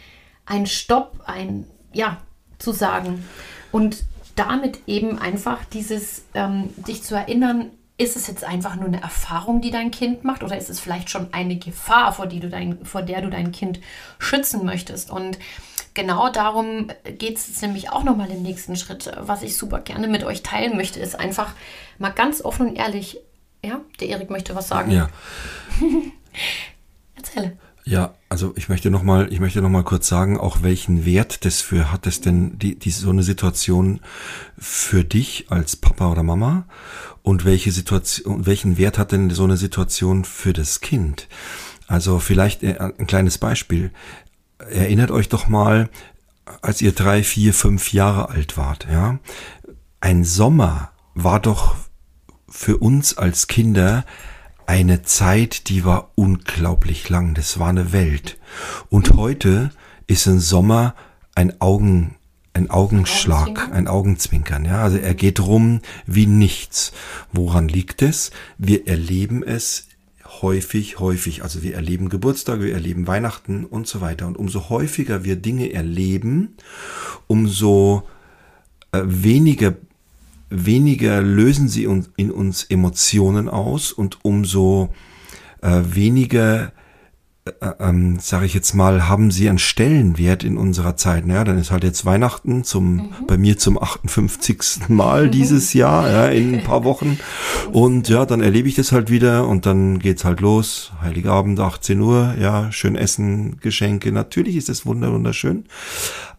ein 0.46 0.66
Stopp, 0.66 1.20
ein 1.26 1.66
Ja 1.92 2.18
zu 2.58 2.72
sagen. 2.72 3.24
Und 3.72 4.04
damit 4.36 4.80
eben 4.86 5.18
einfach 5.18 5.64
dieses, 5.64 6.24
ähm, 6.34 6.70
dich 6.76 7.02
zu 7.02 7.14
erinnern, 7.14 7.70
ist 7.96 8.16
es 8.16 8.26
jetzt 8.26 8.42
einfach 8.42 8.74
nur 8.74 8.86
eine 8.86 9.00
Erfahrung, 9.00 9.60
die 9.60 9.70
dein 9.70 9.92
Kind 9.92 10.24
macht, 10.24 10.42
oder 10.42 10.58
ist 10.58 10.68
es 10.68 10.80
vielleicht 10.80 11.10
schon 11.10 11.32
eine 11.32 11.56
Gefahr, 11.56 12.12
vor, 12.12 12.26
die 12.26 12.40
du 12.40 12.48
dein, 12.48 12.84
vor 12.84 13.02
der 13.02 13.20
du 13.22 13.30
dein 13.30 13.52
Kind 13.52 13.80
schützen 14.18 14.64
möchtest? 14.64 15.10
Und 15.10 15.38
genau 15.94 16.28
darum 16.28 16.88
geht 17.18 17.36
es 17.36 17.62
nämlich 17.62 17.90
auch 17.90 18.02
nochmal 18.02 18.30
im 18.30 18.42
nächsten 18.42 18.74
Schritt. 18.74 19.12
Was 19.20 19.42
ich 19.42 19.56
super 19.56 19.78
gerne 19.78 20.08
mit 20.08 20.24
euch 20.24 20.42
teilen 20.42 20.76
möchte, 20.76 20.98
ist 20.98 21.18
einfach 21.18 21.52
mal 21.98 22.10
ganz 22.10 22.44
offen 22.44 22.70
und 22.70 22.76
ehrlich. 22.76 23.18
Ja, 23.64 23.80
der 23.98 24.08
Erik 24.08 24.28
möchte 24.28 24.54
was 24.54 24.68
sagen. 24.68 24.90
Ja. 24.90 25.08
Erzähle. 27.24 27.58
Ja, 27.86 28.14
also 28.30 28.54
ich 28.56 28.70
möchte 28.70 28.90
noch 28.90 29.02
mal, 29.02 29.30
ich 29.30 29.40
möchte 29.40 29.60
noch 29.60 29.68
mal 29.68 29.84
kurz 29.84 30.08
sagen, 30.08 30.40
auch 30.40 30.62
welchen 30.62 31.04
Wert 31.04 31.44
das 31.44 31.60
für 31.60 31.92
hat 31.92 32.06
es 32.06 32.22
denn 32.22 32.58
die, 32.58 32.78
die 32.78 32.90
so 32.90 33.10
eine 33.10 33.22
Situation 33.22 34.00
für 34.56 35.04
dich 35.04 35.46
als 35.50 35.76
Papa 35.76 36.10
oder 36.10 36.22
Mama 36.22 36.64
und 37.22 37.44
welche 37.44 37.72
Situation, 37.72 38.46
welchen 38.46 38.78
Wert 38.78 38.96
hat 38.96 39.12
denn 39.12 39.28
so 39.28 39.44
eine 39.44 39.58
Situation 39.58 40.24
für 40.24 40.54
das 40.54 40.80
Kind? 40.80 41.28
Also 41.86 42.20
vielleicht 42.20 42.62
äh, 42.62 42.78
ein 42.78 43.06
kleines 43.06 43.36
Beispiel. 43.36 43.90
Erinnert 44.58 45.10
euch 45.10 45.28
doch 45.28 45.48
mal, 45.48 45.90
als 46.62 46.80
ihr 46.80 46.92
drei, 46.92 47.22
vier, 47.22 47.52
fünf 47.52 47.92
Jahre 47.92 48.30
alt 48.30 48.56
wart, 48.56 48.86
ja. 48.90 49.18
Ein 50.00 50.24
Sommer 50.24 50.92
war 51.14 51.40
doch 51.40 51.76
für 52.48 52.78
uns 52.78 53.18
als 53.18 53.46
Kinder 53.46 54.06
eine 54.66 55.02
Zeit, 55.02 55.68
die 55.68 55.84
war 55.84 56.10
unglaublich 56.14 57.08
lang. 57.08 57.34
Das 57.34 57.58
war 57.58 57.68
eine 57.68 57.92
Welt. 57.92 58.38
Und 58.90 59.14
heute 59.16 59.70
ist 60.06 60.26
ein 60.26 60.40
Sommer 60.40 60.94
ein 61.34 61.60
Augen, 61.60 62.16
ein 62.52 62.70
Augenschlag, 62.70 63.72
ein 63.72 63.88
Augenzwinkern. 63.88 64.64
Ja, 64.64 64.82
also 64.82 64.96
er 64.98 65.14
geht 65.14 65.40
rum 65.40 65.80
wie 66.06 66.26
nichts. 66.26 66.92
Woran 67.32 67.68
liegt 67.68 68.02
es? 68.02 68.30
Wir 68.58 68.86
erleben 68.86 69.42
es 69.42 69.88
häufig, 70.42 70.98
häufig. 70.98 71.42
Also 71.42 71.62
wir 71.62 71.74
erleben 71.74 72.08
Geburtstag, 72.08 72.60
wir 72.60 72.72
erleben 72.72 73.06
Weihnachten 73.06 73.64
und 73.64 73.86
so 73.86 74.00
weiter. 74.00 74.26
Und 74.26 74.36
umso 74.36 74.68
häufiger 74.68 75.24
wir 75.24 75.36
Dinge 75.36 75.72
erleben, 75.72 76.56
umso 77.26 78.08
äh, 78.92 79.02
weniger 79.04 79.74
weniger 80.50 81.22
lösen 81.22 81.68
sie 81.68 81.84
in 81.84 82.30
uns 82.30 82.64
Emotionen 82.64 83.48
aus 83.48 83.92
und 83.92 84.18
umso 84.22 84.94
äh, 85.62 85.80
weniger 85.84 86.72
äh, 87.46 87.72
ähm, 87.78 88.20
sage 88.20 88.46
ich 88.46 88.54
jetzt 88.54 88.72
mal, 88.72 89.06
haben 89.06 89.30
sie 89.30 89.50
einen 89.50 89.58
Stellenwert 89.58 90.44
in 90.44 90.56
unserer 90.56 90.96
Zeit. 90.96 91.26
Naja, 91.26 91.44
dann 91.44 91.58
ist 91.58 91.70
halt 91.70 91.84
jetzt 91.84 92.06
Weihnachten 92.06 92.64
zum, 92.64 92.94
mhm. 92.94 93.08
bei 93.26 93.36
mir 93.36 93.58
zum 93.58 93.76
58. 93.82 94.88
Mal 94.88 95.28
dieses 95.28 95.74
Jahr, 95.74 96.10
ja, 96.10 96.26
in 96.28 96.54
ein 96.54 96.64
paar 96.64 96.84
Wochen. 96.84 97.18
Und 97.72 98.08
ja, 98.08 98.24
dann 98.24 98.40
erlebe 98.40 98.66
ich 98.66 98.76
das 98.76 98.92
halt 98.92 99.10
wieder 99.10 99.46
und 99.46 99.66
dann 99.66 99.98
geht's 99.98 100.24
halt 100.24 100.40
los. 100.40 100.92
Heiligabend, 101.02 101.60
18 101.60 102.00
Uhr, 102.00 102.34
ja, 102.40 102.70
schön 102.72 102.96
essen, 102.96 103.58
Geschenke. 103.60 104.12
Natürlich 104.12 104.56
ist 104.56 104.68
es 104.68 104.86
wunderschön. 104.86 105.64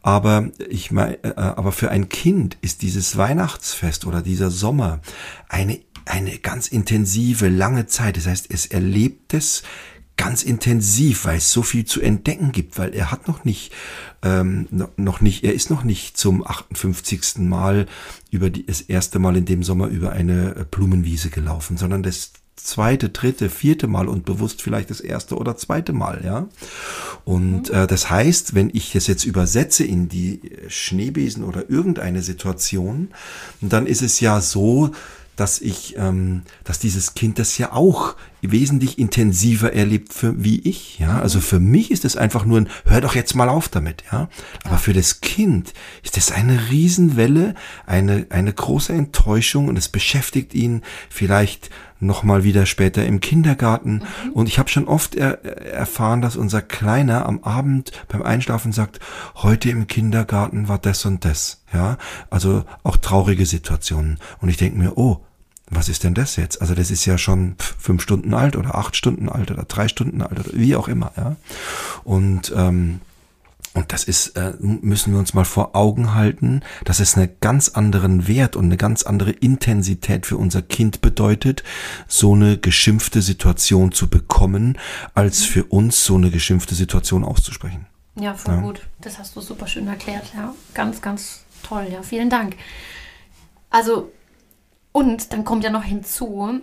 Aber 0.02 0.50
ich 0.70 0.92
meine, 0.92 1.24
äh, 1.24 1.34
aber 1.36 1.72
für 1.72 1.92
ein 1.92 2.10
Kind 2.10 2.58
ist 2.62 2.82
dieses 2.82 3.18
Weihnachtsfest 3.18 4.06
oder 4.06 4.22
dieser 4.22 4.50
Sommer 4.50 5.02
eine, 5.50 5.80
eine 6.06 6.38
ganz 6.40 6.68
intensive, 6.68 7.50
lange 7.50 7.86
Zeit. 7.86 8.18
Das 8.18 8.28
heißt, 8.28 8.48
es 8.50 8.66
erlebt 8.66 9.34
es 9.34 9.64
ganz 10.18 10.44
intensiv, 10.44 11.26
weil 11.26 11.38
es 11.38 11.52
so 11.52 11.62
viel 11.62 11.86
zu 11.86 12.02
entdecken 12.02 12.52
gibt, 12.52 12.78
weil 12.78 12.94
er 12.94 13.12
hat 13.12 13.28
noch 13.28 13.44
nicht, 13.44 13.72
ähm, 14.24 14.68
noch 14.98 15.22
nicht, 15.22 15.44
er 15.44 15.54
ist 15.54 15.70
noch 15.70 15.84
nicht 15.84 16.18
zum 16.18 16.46
58. 16.46 17.38
Mal 17.40 17.86
über 18.32 18.50
die, 18.50 18.66
das 18.66 18.82
erste 18.82 19.20
Mal 19.20 19.36
in 19.36 19.46
dem 19.46 19.64
Sommer 19.64 19.88
über 19.88 20.12
eine 20.12 20.56
äh, 20.56 20.66
Blumenwiese 20.70 21.30
gelaufen, 21.30 21.78
sondern 21.78 22.04
das 22.04 22.32
zweite, 22.56 23.10
dritte, 23.10 23.50
vierte 23.50 23.88
Mal 23.88 24.08
und 24.08 24.26
bewusst 24.26 24.62
vielleicht 24.62 24.90
das 24.90 25.02
erste 25.02 25.36
oder 25.36 25.58
zweite 25.58 25.94
Mal, 25.94 26.22
ja. 26.24 26.48
Und 27.26 27.70
mhm. 27.70 27.76
äh, 27.76 27.88
das 27.88 28.10
heißt, 28.10 28.56
wenn 28.56 28.70
ich 28.74 28.94
das 28.94 29.08
jetzt 29.08 29.26
übersetze 29.26 29.84
in 29.84 30.08
die 30.10 30.42
Schneebesen 30.70 31.44
oder 31.44 31.70
irgendeine 31.70 32.22
Situation, 32.22 33.10
dann 33.62 33.86
ist 33.86 34.02
es 34.02 34.20
ja 34.20 34.40
so, 34.42 34.92
dass 35.36 35.60
ich, 35.60 35.96
ähm, 35.98 36.44
dass 36.64 36.80
dieses 36.80 37.14
Kind 37.14 37.40
das 37.40 37.58
ja 37.58 37.74
auch 37.74 38.16
wesentlich 38.52 39.00
intensiver 39.00 39.74
erlebt 39.74 40.14
für, 40.14 40.44
wie 40.44 40.60
ich, 40.60 41.00
ja. 41.00 41.20
Also 41.20 41.40
für 41.40 41.60
mich 41.60 41.92
ist 41.92 42.06
es 42.06 42.18
einfach 42.18 42.46
nur 42.46 42.62
ein, 42.62 42.70
hör 42.86 43.02
doch 43.02 43.16
jetzt 43.16 43.36
mal 43.36 43.50
auf 43.50 43.70
damit, 43.70 44.04
ja. 44.12 44.30
Aber 44.64 44.78
für 44.78 44.94
das 44.94 45.22
Kind 45.22 45.74
ist 46.04 46.18
das 46.18 46.32
eine 46.32 46.70
Riesenwelle, 46.70 47.56
eine, 47.86 48.28
eine 48.30 48.54
große 48.54 48.94
Enttäuschung 48.94 49.68
und 49.68 49.78
es 49.78 49.90
beschäftigt 49.90 50.54
ihn 50.54 50.82
vielleicht 51.10 51.70
nochmal 52.00 52.44
wieder 52.44 52.66
später 52.66 53.06
im 53.06 53.20
Kindergarten. 53.20 54.04
Mhm. 54.26 54.32
Und 54.34 54.48
ich 54.48 54.60
habe 54.60 54.70
schon 54.70 54.88
oft 54.88 55.16
er, 55.16 55.44
erfahren, 55.46 56.22
dass 56.22 56.36
unser 56.36 56.62
Kleiner 56.62 57.26
am 57.26 57.44
Abend 57.44 57.92
beim 58.08 58.22
Einschlafen 58.22 58.72
sagt, 58.72 59.00
heute 59.36 59.70
im 59.70 59.88
Kindergarten 59.88 60.68
war 60.68 60.78
das 60.78 61.06
und 61.06 61.26
das. 61.26 61.64
Ja, 61.74 61.98
also 62.30 62.64
auch 62.84 62.98
traurige 62.98 63.46
Situationen. 63.46 64.20
Und 64.40 64.50
ich 64.50 64.58
denke 64.58 64.78
mir, 64.78 64.98
oh, 64.98 65.25
was 65.70 65.90
ist 65.90 66.04
denn 66.04 66.14
das 66.14 66.36
jetzt? 66.36 66.62
Also 66.62 66.76
das 66.76 66.92
ist 66.92 67.06
ja 67.06 67.18
schon 67.18 67.56
fünf 67.58 68.02
Stunden 68.02 68.34
alt 68.34 68.56
oder 68.56 68.76
acht 68.76 68.96
Stunden 68.96 69.30
alt 69.30 69.52
oder 69.52 69.64
drei 69.64 69.88
Stunden 69.88 70.22
alt 70.22 70.40
oder 70.40 70.50
wie 70.54 70.76
auch 70.76 70.88
immer, 70.88 71.12
ja. 71.18 71.36
Und 72.04 72.54
ähm, 72.56 73.02
und 73.76 73.92
das 73.92 74.06
ist, 74.06 74.38
äh, 74.38 74.54
müssen 74.60 75.12
wir 75.12 75.20
uns 75.20 75.34
mal 75.34 75.44
vor 75.44 75.76
Augen 75.76 76.14
halten, 76.14 76.62
dass 76.86 77.02
es 77.02 77.18
einen 77.18 77.30
ganz 77.42 77.68
anderen 77.68 78.26
Wert 78.26 78.56
und 78.56 78.66
eine 78.66 78.78
ganz 78.78 79.04
andere 79.04 79.32
Intensität 79.32 80.26
für 80.26 80.38
unser 80.38 80.62
Kind 80.62 81.02
bedeutet, 81.02 81.62
so 82.08 82.34
eine 82.34 82.58
geschimpfte 82.58 83.22
Situation 83.22 83.92
zu 83.92 84.10
bekommen, 84.10 84.78
als 85.14 85.44
für 85.44 85.66
uns 85.66 86.06
so 86.06 86.16
eine 86.16 86.32
geschimpfte 86.32 86.74
Situation 86.74 87.26
auszusprechen. 87.26 87.86
Ja, 88.18 88.36
voll 88.36 88.56
ja. 88.56 88.62
gut. 88.62 88.88
Das 89.02 89.20
hast 89.20 89.36
du 89.36 89.42
super 89.42 89.68
schön 89.68 89.88
erklärt. 89.88 90.32
Ja, 90.34 90.56
ganz, 90.74 91.02
ganz 91.02 91.44
toll. 91.62 91.88
Ja, 91.92 92.02
vielen 92.02 92.30
Dank. 92.30 92.56
Also 93.72 94.10
und 94.96 95.34
dann 95.34 95.44
kommt 95.44 95.66
ja 95.66 95.72
noch 95.72 95.84
hinzu, 95.84 96.62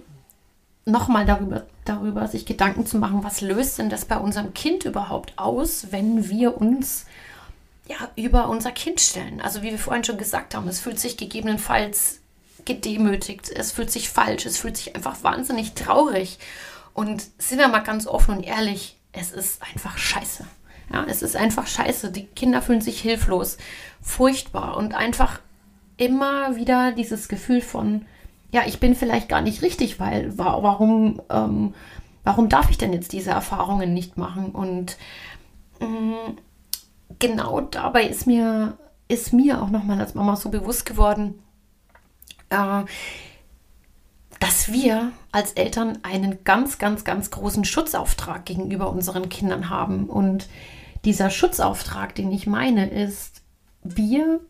nochmal 0.86 1.26
darüber, 1.26 1.66
darüber 1.84 2.26
sich 2.28 2.46
Gedanken 2.46 2.86
zu 2.86 2.96
machen, 2.96 3.22
was 3.22 3.42
löst 3.42 3.78
denn 3.78 3.90
das 3.90 4.06
bei 4.06 4.16
unserem 4.16 4.54
Kind 4.54 4.86
überhaupt 4.86 5.34
aus, 5.36 5.88
wenn 5.90 6.30
wir 6.30 6.56
uns 6.56 7.04
ja, 7.88 7.96
über 8.16 8.48
unser 8.48 8.72
Kind 8.72 9.02
stellen. 9.02 9.42
Also 9.42 9.60
wie 9.60 9.70
wir 9.70 9.78
vorhin 9.78 10.02
schon 10.02 10.16
gesagt 10.16 10.54
haben, 10.54 10.66
es 10.66 10.80
fühlt 10.80 10.98
sich 10.98 11.18
gegebenenfalls 11.18 12.20
gedemütigt, 12.64 13.50
es 13.50 13.70
fühlt 13.70 13.90
sich 13.90 14.08
falsch, 14.08 14.46
es 14.46 14.56
fühlt 14.56 14.78
sich 14.78 14.96
einfach 14.96 15.22
wahnsinnig 15.22 15.74
traurig. 15.74 16.38
Und 16.94 17.22
sind 17.36 17.58
wir 17.58 17.68
mal 17.68 17.80
ganz 17.80 18.06
offen 18.06 18.38
und 18.38 18.44
ehrlich, 18.44 18.96
es 19.12 19.30
ist 19.30 19.60
einfach 19.62 19.98
scheiße. 19.98 20.46
Ja, 20.90 21.04
es 21.06 21.20
ist 21.20 21.36
einfach 21.36 21.66
scheiße. 21.66 22.10
Die 22.10 22.28
Kinder 22.28 22.62
fühlen 22.62 22.80
sich 22.80 22.98
hilflos, 22.98 23.58
furchtbar 24.00 24.78
und 24.78 24.94
einfach 24.94 25.38
immer 25.98 26.56
wieder 26.56 26.92
dieses 26.92 27.28
Gefühl 27.28 27.60
von, 27.60 28.06
ja, 28.52 28.62
ich 28.66 28.78
bin 28.78 28.94
vielleicht 28.94 29.28
gar 29.28 29.40
nicht 29.40 29.62
richtig, 29.62 29.98
weil 29.98 30.36
warum, 30.36 31.22
ähm, 31.30 31.74
warum 32.22 32.48
darf 32.48 32.70
ich 32.70 32.78
denn 32.78 32.92
jetzt 32.92 33.12
diese 33.12 33.30
Erfahrungen 33.30 33.94
nicht 33.94 34.18
machen? 34.18 34.50
Und 34.50 34.98
ähm, 35.80 36.14
genau 37.18 37.62
dabei 37.62 38.04
ist 38.04 38.26
mir, 38.26 38.76
ist 39.08 39.32
mir 39.32 39.62
auch 39.62 39.70
nochmal 39.70 39.98
als 39.98 40.14
Mama 40.14 40.36
so 40.36 40.50
bewusst 40.50 40.84
geworden, 40.84 41.42
äh, 42.50 42.84
dass 44.38 44.70
wir 44.70 45.12
als 45.30 45.52
Eltern 45.52 46.00
einen 46.02 46.44
ganz, 46.44 46.78
ganz, 46.78 47.04
ganz 47.04 47.30
großen 47.30 47.64
Schutzauftrag 47.64 48.44
gegenüber 48.44 48.90
unseren 48.90 49.30
Kindern 49.30 49.70
haben. 49.70 50.10
Und 50.10 50.48
dieser 51.06 51.30
Schutzauftrag, 51.30 52.14
den 52.14 52.30
ich 52.30 52.46
meine, 52.46 52.90
ist, 52.90 53.42
wir 53.82 54.40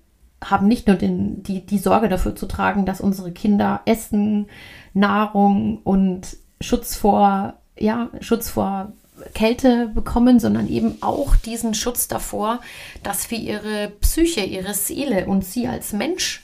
haben 0.42 0.68
nicht 0.68 0.86
nur 0.86 0.96
den, 0.96 1.42
die, 1.42 1.64
die 1.64 1.78
Sorge 1.78 2.08
dafür 2.08 2.36
zu 2.36 2.46
tragen, 2.46 2.84
dass 2.84 3.00
unsere 3.00 3.32
Kinder 3.32 3.80
Essen, 3.86 4.46
Nahrung 4.94 5.78
und 5.84 6.36
Schutz 6.60 6.96
vor, 6.96 7.54
ja, 7.78 8.10
Schutz 8.20 8.50
vor 8.50 8.92
Kälte 9.34 9.88
bekommen, 9.88 10.40
sondern 10.40 10.68
eben 10.68 10.98
auch 11.00 11.36
diesen 11.36 11.74
Schutz 11.74 12.08
davor, 12.08 12.60
dass 13.02 13.30
wir 13.30 13.38
ihre 13.38 13.92
Psyche, 14.00 14.40
ihre 14.40 14.74
Seele 14.74 15.26
und 15.26 15.44
sie 15.44 15.68
als 15.68 15.92
Mensch, 15.92 16.42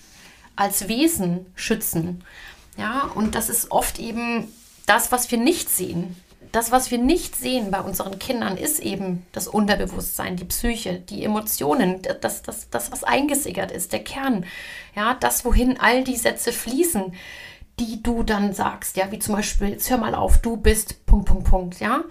als 0.56 0.88
Wesen 0.88 1.46
schützen. 1.54 2.22
Ja, 2.76 3.10
und 3.14 3.34
das 3.34 3.48
ist 3.48 3.70
oft 3.70 3.98
eben 3.98 4.48
das, 4.86 5.12
was 5.12 5.30
wir 5.30 5.38
nicht 5.38 5.68
sehen. 5.68 6.16
Das, 6.52 6.70
was 6.70 6.90
wir 6.90 6.98
nicht 6.98 7.36
sehen 7.36 7.70
bei 7.70 7.80
unseren 7.80 8.18
Kindern, 8.18 8.56
ist 8.56 8.80
eben 8.80 9.26
das 9.32 9.48
Unterbewusstsein, 9.48 10.36
die 10.36 10.44
Psyche, 10.44 11.00
die 11.00 11.24
Emotionen, 11.24 12.00
das, 12.20 12.42
das, 12.42 12.70
das 12.70 12.90
was 12.92 13.04
eingesickert 13.04 13.70
ist, 13.70 13.92
der 13.92 14.04
Kern. 14.04 14.44
Ja, 14.94 15.14
das, 15.14 15.44
wohin 15.44 15.78
all 15.78 16.04
die 16.04 16.16
Sätze 16.16 16.52
fließen, 16.52 17.12
die 17.78 18.02
du 18.02 18.22
dann 18.22 18.52
sagst, 18.52 18.96
ja, 18.96 19.10
wie 19.12 19.18
zum 19.18 19.36
Beispiel, 19.36 19.68
jetzt 19.68 19.90
hör 19.90 19.98
mal 19.98 20.14
auf, 20.14 20.38
du 20.38 20.56
bist 20.56 21.04
Punkt, 21.06 21.26
Punkt, 21.26 21.44
Punkt, 21.44 21.80
ja. 21.80 22.04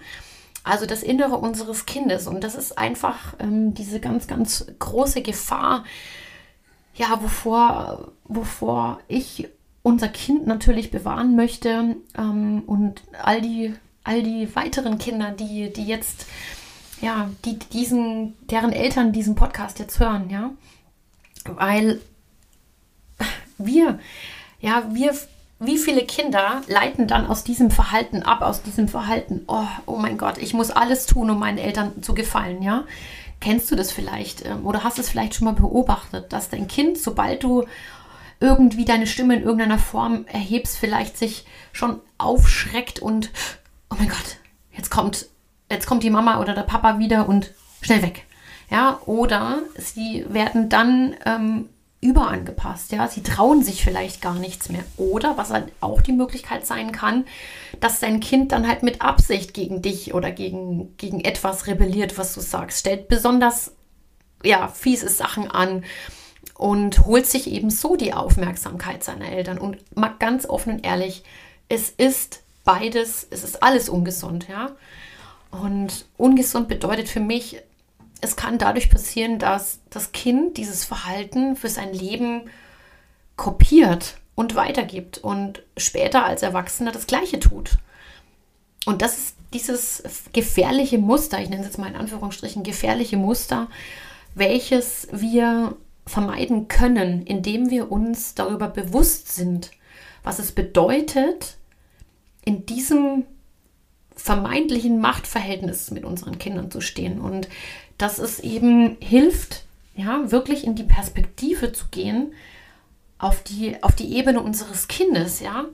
Also 0.64 0.86
das 0.86 1.02
Innere 1.02 1.36
unseres 1.36 1.86
Kindes. 1.86 2.26
Und 2.26 2.44
das 2.44 2.54
ist 2.54 2.76
einfach 2.76 3.34
ähm, 3.38 3.74
diese 3.74 4.00
ganz, 4.00 4.26
ganz 4.26 4.66
große 4.78 5.22
Gefahr, 5.22 5.84
ja, 6.94 7.22
wovor, 7.22 8.12
wovor 8.24 9.00
ich 9.08 9.48
unser 9.82 10.08
Kind 10.08 10.46
natürlich 10.46 10.90
bewahren 10.90 11.36
möchte 11.36 11.96
ähm, 12.16 12.62
und 12.66 13.02
all 13.22 13.40
die, 13.40 13.74
all 14.04 14.22
die 14.22 14.54
weiteren 14.54 14.98
Kinder, 14.98 15.30
die, 15.30 15.72
die 15.72 15.86
jetzt, 15.86 16.26
ja, 17.00 17.30
die 17.44 17.58
diesen, 17.58 18.34
deren 18.48 18.72
Eltern 18.72 19.12
diesen 19.12 19.34
Podcast 19.34 19.78
jetzt 19.78 20.00
hören, 20.00 20.30
ja. 20.30 20.50
Weil 21.44 22.00
wir, 23.58 23.98
ja, 24.60 24.84
wir 24.92 25.14
wie 25.60 25.78
viele 25.78 26.04
Kinder 26.04 26.62
leiten 26.68 27.08
dann 27.08 27.26
aus 27.26 27.42
diesem 27.42 27.70
Verhalten 27.70 28.22
ab, 28.22 28.42
aus 28.42 28.62
diesem 28.62 28.88
Verhalten, 28.88 29.42
oh, 29.48 29.66
oh 29.86 29.96
mein 29.96 30.16
Gott, 30.16 30.38
ich 30.38 30.54
muss 30.54 30.70
alles 30.70 31.06
tun, 31.06 31.30
um 31.30 31.38
meinen 31.38 31.58
Eltern 31.58 32.02
zu 32.02 32.14
gefallen, 32.14 32.62
ja? 32.62 32.84
Kennst 33.40 33.70
du 33.70 33.76
das 33.76 33.92
vielleicht 33.92 34.44
ähm, 34.46 34.66
oder 34.66 34.84
hast 34.84 34.98
es 34.98 35.08
vielleicht 35.08 35.34
schon 35.34 35.46
mal 35.46 35.54
beobachtet, 35.54 36.32
dass 36.32 36.48
dein 36.48 36.68
Kind, 36.68 36.98
sobald 36.98 37.42
du 37.42 37.64
irgendwie 38.40 38.84
deine 38.84 39.08
Stimme 39.08 39.34
in 39.34 39.42
irgendeiner 39.42 39.78
Form 39.78 40.26
erhebst, 40.28 40.78
vielleicht 40.78 41.16
sich 41.18 41.44
schon 41.72 42.00
aufschreckt 42.18 43.00
und, 43.00 43.30
oh 43.90 43.96
mein 43.98 44.08
Gott, 44.08 44.36
jetzt 44.72 44.90
kommt, 44.90 45.26
jetzt 45.70 45.86
kommt 45.86 46.02
die 46.02 46.10
Mama 46.10 46.40
oder 46.40 46.54
der 46.54 46.62
Papa 46.62 46.98
wieder 46.98 47.28
und 47.28 47.52
schnell 47.80 48.02
weg. 48.02 48.24
Ja, 48.70 49.00
oder 49.06 49.60
sie 49.76 50.26
werden 50.28 50.68
dann 50.68 51.16
ähm, 51.24 51.68
überangepasst. 52.00 52.92
Ja, 52.92 53.08
sie 53.08 53.22
trauen 53.22 53.62
sich 53.62 53.82
vielleicht 53.82 54.20
gar 54.20 54.34
nichts 54.34 54.68
mehr. 54.68 54.84
Oder 54.96 55.36
was 55.36 55.50
halt 55.50 55.72
auch 55.80 56.00
die 56.02 56.12
Möglichkeit 56.12 56.66
sein 56.66 56.92
kann, 56.92 57.24
dass 57.80 58.00
dein 58.00 58.20
Kind 58.20 58.52
dann 58.52 58.68
halt 58.68 58.82
mit 58.82 59.00
Absicht 59.00 59.54
gegen 59.54 59.82
dich 59.82 60.14
oder 60.14 60.30
gegen, 60.30 60.96
gegen 60.96 61.20
etwas 61.20 61.66
rebelliert, 61.66 62.18
was 62.18 62.34
du 62.34 62.40
sagst, 62.40 62.80
stellt 62.80 63.08
besonders 63.08 63.72
ja, 64.44 64.68
fiese 64.68 65.08
Sachen 65.08 65.50
an 65.50 65.84
und 66.54 67.06
holt 67.06 67.26
sich 67.26 67.50
eben 67.50 67.70
so 67.70 67.96
die 67.96 68.14
Aufmerksamkeit 68.14 69.02
seiner 69.02 69.30
Eltern. 69.32 69.58
Und 69.58 69.78
mal 69.96 70.14
ganz 70.18 70.46
offen 70.46 70.74
und 70.74 70.86
ehrlich, 70.86 71.24
es 71.68 71.90
ist 71.90 72.42
beides, 72.68 73.26
es 73.30 73.44
ist 73.44 73.62
alles 73.62 73.88
ungesund, 73.88 74.46
ja. 74.46 74.76
Und 75.50 76.04
ungesund 76.18 76.68
bedeutet 76.68 77.08
für 77.08 77.18
mich, 77.18 77.62
es 78.20 78.36
kann 78.36 78.58
dadurch 78.58 78.90
passieren, 78.90 79.38
dass 79.38 79.80
das 79.88 80.12
Kind 80.12 80.58
dieses 80.58 80.84
Verhalten 80.84 81.56
für 81.56 81.70
sein 81.70 81.94
Leben 81.94 82.42
kopiert 83.36 84.18
und 84.34 84.54
weitergibt 84.54 85.16
und 85.16 85.62
später 85.78 86.26
als 86.26 86.42
Erwachsener 86.42 86.92
das 86.92 87.06
Gleiche 87.06 87.40
tut. 87.40 87.78
Und 88.84 89.00
das 89.00 89.16
ist 89.16 89.36
dieses 89.54 90.02
gefährliche 90.34 90.98
Muster, 90.98 91.40
ich 91.40 91.48
nenne 91.48 91.62
es 91.62 91.68
jetzt 91.68 91.78
mal 91.78 91.88
in 91.88 91.96
Anführungsstrichen 91.96 92.64
gefährliche 92.64 93.16
Muster, 93.16 93.68
welches 94.34 95.08
wir 95.10 95.74
vermeiden 96.04 96.68
können, 96.68 97.24
indem 97.24 97.70
wir 97.70 97.90
uns 97.90 98.34
darüber 98.34 98.68
bewusst 98.68 99.34
sind, 99.34 99.70
was 100.22 100.38
es 100.38 100.52
bedeutet, 100.52 101.57
in 102.48 102.64
diesem 102.64 103.26
vermeintlichen 104.16 105.00
Machtverhältnis 105.00 105.90
mit 105.90 106.06
unseren 106.06 106.38
Kindern 106.38 106.70
zu 106.70 106.80
stehen. 106.80 107.20
Und 107.20 107.46
dass 107.98 108.18
es 108.18 108.40
eben 108.40 108.96
hilft, 109.00 109.66
ja, 109.94 110.30
wirklich 110.30 110.64
in 110.64 110.74
die 110.74 110.84
Perspektive 110.84 111.72
zu 111.72 111.88
gehen, 111.90 112.32
auf 113.18 113.42
die, 113.42 113.82
auf 113.82 113.94
die 113.94 114.16
Ebene 114.16 114.40
unseres 114.40 114.88
Kindes, 114.88 115.40
ja. 115.40 115.66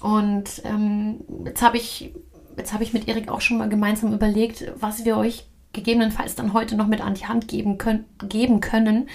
Und 0.00 0.60
ähm, 0.64 1.20
jetzt 1.46 1.62
habe 1.62 1.78
ich, 1.78 2.12
jetzt 2.58 2.74
habe 2.74 2.84
ich 2.84 2.92
mit 2.92 3.08
Erik 3.08 3.30
auch 3.30 3.40
schon 3.40 3.56
mal 3.56 3.70
gemeinsam 3.70 4.12
überlegt, 4.12 4.70
was 4.76 5.06
wir 5.06 5.16
euch 5.16 5.46
gegebenenfalls 5.72 6.34
dann 6.34 6.52
heute 6.52 6.76
noch 6.76 6.88
mit 6.88 7.00
an 7.00 7.14
die 7.14 7.24
Hand 7.24 7.48
geben 7.48 7.78
können, 7.78 8.04
geben 8.28 8.60
können 8.60 9.08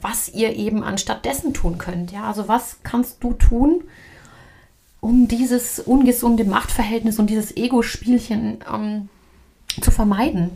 was 0.00 0.28
ihr 0.28 0.56
eben 0.56 0.82
anstattdessen 0.82 1.54
tun 1.54 1.78
könnt. 1.78 2.12
Ja, 2.12 2.24
also 2.24 2.48
was 2.48 2.78
kannst 2.82 3.22
du 3.22 3.34
tun, 3.34 3.84
um 5.00 5.28
dieses 5.28 5.78
ungesunde 5.80 6.44
Machtverhältnis 6.44 7.18
und 7.18 7.28
dieses 7.28 7.56
Ego-Spielchen 7.56 8.58
ähm, 8.72 9.08
zu 9.80 9.90
vermeiden? 9.90 10.50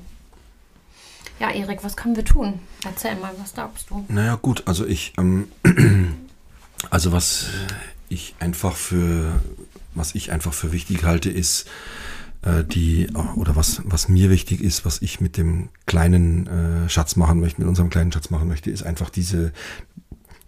Ja, 1.41 1.51
Erik, 1.51 1.83
was 1.83 1.97
können 1.97 2.17
wir 2.17 2.25
tun? 2.25 2.61
Erzähl 2.85 3.17
mal, 3.17 3.33
was 3.39 3.55
glaubst 3.55 3.91
du? 3.91 4.05
Naja, 4.09 4.37
gut, 4.37 4.63
also 4.67 4.87
ich, 4.87 5.15
ähm, 5.19 5.49
also 6.91 7.13
was 7.13 7.47
ich 8.09 8.35
einfach 8.39 8.77
für, 8.77 9.41
was 9.95 10.15
ich 10.15 10.31
einfach 10.31 10.53
für 10.53 10.73
wichtig 10.73 11.05
halte, 11.05 11.31
ist, 11.31 11.69
äh, 12.43 12.63
die, 12.63 13.09
oder 13.37 13.57
was, 13.57 13.83
was 13.85 14.09
mir 14.09 14.31
wichtig 14.31 14.61
ist, 14.61 14.85
was 14.85 15.03
ich 15.03 15.21
mit 15.21 15.37
dem 15.37 15.71
kleinen 15.87 16.47
äh, 16.47 16.89
Schatz 16.89 17.17
machen 17.17 17.41
möchte, 17.41 17.61
mit 17.61 17.69
unserem 17.69 17.91
kleinen 17.91 18.13
Schatz 18.13 18.31
machen 18.31 18.49
möchte, 18.49 18.71
ist 18.71 18.85
einfach 18.85 19.11
diese, 19.11 19.53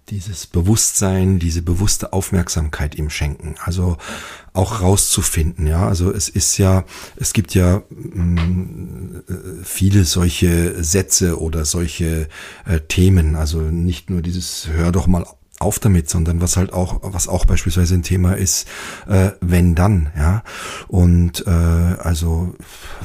dieses 0.08 0.46
Bewusstsein, 0.46 1.38
diese 1.38 1.62
bewusste 1.62 2.12
Aufmerksamkeit 2.12 2.94
ihm 2.94 3.10
schenken. 3.10 3.56
Also 3.64 3.96
auch 4.52 4.80
rauszufinden, 4.80 5.66
ja. 5.66 5.86
Also 5.86 6.12
es 6.12 6.28
ist 6.28 6.58
ja, 6.58 6.84
es 7.16 7.32
gibt 7.32 7.54
ja 7.54 7.82
mh, 7.90 8.42
mm, 8.42 9.24
äh, 9.28 9.64
viele 9.64 10.04
solche 10.04 10.82
Sätze 10.82 11.40
oder 11.40 11.64
solche 11.64 12.28
äh, 12.66 12.80
Themen. 12.80 13.36
Also 13.36 13.60
nicht 13.60 14.08
nur 14.08 14.22
dieses 14.22 14.68
Hör 14.68 14.92
doch 14.92 15.06
mal 15.06 15.26
auf 15.58 15.78
damit, 15.78 16.10
sondern 16.10 16.40
was 16.40 16.56
halt 16.56 16.72
auch, 16.72 17.00
was 17.02 17.28
auch 17.28 17.46
beispielsweise 17.46 17.94
ein 17.94 18.02
Thema 18.02 18.34
ist, 18.34 18.68
äh, 19.08 19.30
wenn 19.40 19.74
dann, 19.74 20.10
ja. 20.16 20.42
Und 20.86 21.46
äh, 21.46 21.50
also 21.50 22.54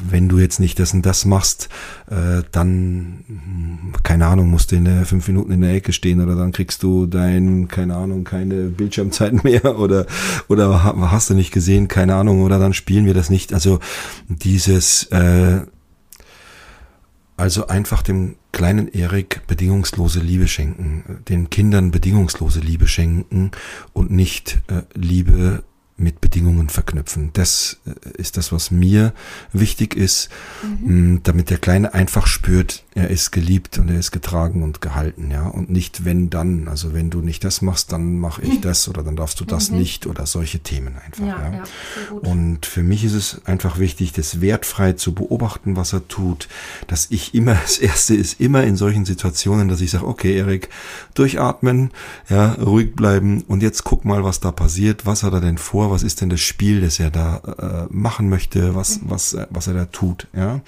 wenn 0.06 0.28
du 0.28 0.38
jetzt 0.38 0.60
nicht 0.60 0.78
das 0.78 0.92
und 0.92 1.06
das 1.06 1.24
machst, 1.24 1.70
äh, 2.10 2.42
dann, 2.52 3.24
hm, 3.26 3.92
keine 4.02 4.26
Ahnung, 4.26 4.50
musst 4.50 4.70
du 4.70 4.76
in 4.76 4.84
der 4.84 5.06
fünf 5.06 5.26
Minuten 5.28 5.52
in 5.52 5.62
der 5.62 5.72
Ecke 5.72 5.92
stehen 5.94 6.20
oder 6.20 6.36
dann 6.36 6.52
kriegst 6.52 6.82
du 6.82 7.06
dein, 7.06 7.68
keine 7.68 7.96
Ahnung, 7.96 8.24
keine 8.24 8.64
Bildschirmzeit 8.64 9.44
mehr 9.44 9.78
oder 9.78 10.06
oder 10.48 11.10
hast 11.10 11.30
du 11.30 11.34
nicht 11.34 11.52
gesehen, 11.52 11.88
keine 11.88 12.16
Ahnung, 12.16 12.42
oder 12.42 12.58
dann 12.58 12.74
spielen 12.74 13.06
wir 13.06 13.14
das 13.14 13.30
nicht. 13.30 13.54
Also 13.54 13.80
dieses 14.28 15.04
äh, 15.04 15.60
also 17.36 17.66
einfach 17.66 18.02
dem 18.02 18.36
kleinen 18.52 18.88
Erik 18.88 19.46
bedingungslose 19.46 20.20
Liebe 20.20 20.48
schenken, 20.48 21.22
den 21.28 21.50
Kindern 21.50 21.90
bedingungslose 21.90 22.60
Liebe 22.60 22.86
schenken 22.86 23.50
und 23.92 24.10
nicht 24.10 24.60
äh, 24.68 24.82
Liebe 24.94 25.64
mit 25.96 26.20
Bedingungen 26.20 26.68
verknüpfen. 26.68 27.30
Das 27.32 27.80
äh, 27.86 28.10
ist 28.20 28.36
das, 28.36 28.52
was 28.52 28.70
mir 28.70 29.14
wichtig 29.52 29.94
ist, 29.94 30.28
mhm. 30.62 31.20
damit 31.22 31.50
der 31.50 31.58
Kleine 31.58 31.94
einfach 31.94 32.26
spürt, 32.26 32.84
er 32.94 33.08
ist 33.08 33.30
geliebt 33.30 33.78
und 33.78 33.88
er 33.88 33.98
ist 33.98 34.10
getragen 34.10 34.62
und 34.62 34.80
gehalten, 34.80 35.30
ja. 35.30 35.46
Und 35.46 35.70
nicht 35.70 36.04
wenn 36.04 36.28
dann, 36.28 36.68
also 36.68 36.92
wenn 36.92 37.10
du 37.10 37.20
nicht 37.20 37.42
das 37.44 37.62
machst, 37.62 37.92
dann 37.92 38.18
mache 38.18 38.42
ich 38.42 38.60
das 38.62 38.88
oder 38.88 39.02
dann 39.02 39.16
darfst 39.16 39.40
du 39.40 39.44
das 39.44 39.70
mhm. 39.70 39.78
nicht 39.78 40.06
oder 40.06 40.26
solche 40.26 40.60
Themen 40.60 40.96
einfach, 40.98 41.26
ja. 41.26 41.42
ja. 41.42 41.52
ja 41.52 41.62
und 42.20 42.66
für 42.66 42.82
mich 42.82 43.04
ist 43.04 43.14
es 43.14 43.44
einfach 43.46 43.78
wichtig, 43.78 44.12
das 44.12 44.40
wertfrei 44.40 44.92
zu 44.92 45.14
beobachten, 45.14 45.76
was 45.76 45.92
er 45.92 46.06
tut, 46.08 46.48
dass 46.86 47.06
ich 47.10 47.34
immer, 47.34 47.54
das 47.62 47.78
erste 47.78 48.14
ist 48.14 48.40
immer 48.40 48.64
in 48.64 48.76
solchen 48.76 49.04
Situationen, 49.04 49.68
dass 49.68 49.80
ich 49.80 49.90
sage, 49.90 50.06
okay, 50.06 50.36
Erik, 50.36 50.68
durchatmen, 51.14 51.90
ja, 52.28 52.52
ruhig 52.54 52.94
bleiben 52.94 53.42
und 53.48 53.62
jetzt 53.62 53.84
guck 53.84 54.04
mal, 54.04 54.22
was 54.24 54.40
da 54.40 54.52
passiert, 54.52 55.06
was 55.06 55.22
hat 55.22 55.32
er 55.32 55.40
denn 55.40 55.58
vor, 55.58 55.90
was 55.90 56.02
ist 56.02 56.20
denn 56.20 56.28
das 56.28 56.40
Spiel, 56.40 56.80
das 56.82 57.00
er 57.00 57.10
da 57.10 57.88
äh, 57.88 57.92
machen 57.92 58.28
möchte, 58.28 58.74
was, 58.74 59.00
mhm. 59.00 59.10
was, 59.10 59.32
äh, 59.32 59.46
was 59.50 59.66
er 59.66 59.74
da 59.74 59.84
tut, 59.86 60.28
ja. 60.34 60.60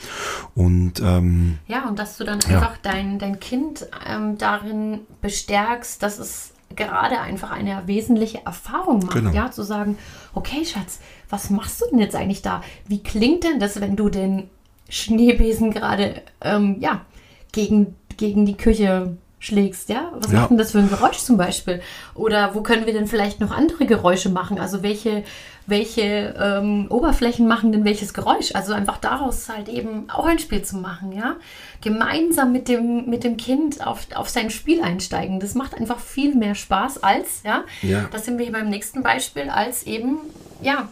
Und 0.55 1.03
ähm, 1.05 1.59
ja, 1.67 1.89
und 1.89 1.99
dass 2.15 2.19
du 2.19 2.25
dann 2.25 2.35
einfach 2.37 2.75
ja. 2.75 2.79
dein, 2.83 3.19
dein 3.19 3.41
Kind 3.41 3.89
ähm, 4.07 4.39
darin 4.39 5.01
bestärkst, 5.21 6.01
dass 6.01 6.21
es 6.21 6.53
gerade 6.77 7.19
einfach 7.19 7.51
eine 7.51 7.83
wesentliche 7.87 8.45
Erfahrung 8.47 9.01
macht, 9.01 9.15
genau. 9.15 9.31
ja, 9.33 9.51
zu 9.51 9.65
sagen, 9.65 9.99
okay, 10.33 10.65
Schatz, 10.65 11.01
was 11.29 11.51
machst 11.51 11.81
du 11.81 11.87
denn 11.91 11.99
jetzt 11.99 12.15
eigentlich 12.15 12.43
da? 12.43 12.63
Wie 12.87 13.03
klingt 13.03 13.43
denn 13.43 13.59
das, 13.59 13.81
wenn 13.81 13.97
du 13.97 14.09
den 14.11 14.49
Schneebesen 14.89 15.73
gerade 15.73 16.23
ähm, 16.41 16.77
ja, 16.79 17.05
gegen, 17.51 17.97
gegen 18.17 18.47
die 18.47 18.57
Küche 18.57 19.17
schlägst, 19.45 19.89
ja? 19.89 20.11
Was 20.15 20.33
Ja. 20.33 20.41
macht 20.41 20.51
denn 20.51 20.59
das 20.59 20.73
für 20.73 20.79
ein 20.79 20.89
Geräusch 20.89 21.19
zum 21.19 21.37
Beispiel? 21.37 21.81
Oder 22.15 22.55
wo 22.55 22.63
können 22.63 22.87
wir 22.87 22.93
denn 22.93 23.07
vielleicht 23.07 23.41
noch 23.41 23.51
andere 23.51 23.87
Geräusche 23.87 24.29
machen? 24.31 24.59
Also 24.59 24.83
welche, 24.83 25.23
welche 25.67 26.35
ähm, 26.41 26.87
Oberflächen 26.91 27.47
machen 27.47 27.73
denn 27.73 27.85
welches 27.85 28.15
Geräusch? 28.15 28.55
Also 28.55 28.73
einfach 28.73 28.99
daraus 28.99 29.49
halt 29.49 29.69
eben 29.69 30.09
auch 30.11 30.27
ein 30.27 30.39
Spiel 30.39 30.63
zu 30.63 30.77
machen, 30.77 31.13
ja? 31.13 31.37
Gemeinsam 31.83 32.53
mit 32.53 32.69
dem, 32.69 33.07
mit 33.11 33.25
dem 33.25 33.37
Kind 33.37 33.87
auf, 33.87 34.07
auf 34.15 34.29
sein 34.29 34.51
Spiel 34.51 34.83
einsteigen. 34.83 35.41
Das 35.41 35.55
macht 35.55 35.75
einfach 35.75 35.99
viel 35.99 36.35
mehr 36.35 36.55
Spaß 36.55 37.03
als, 37.03 37.43
ja? 37.45 37.65
Ja. 37.83 38.07
Das 38.11 38.25
sind 38.25 38.39
wir 38.39 38.45
hier 38.45 38.55
beim 38.55 38.71
nächsten 38.71 39.03
Beispiel, 39.03 39.51
als 39.51 39.83
eben, 39.85 40.17
ja, 40.63 40.89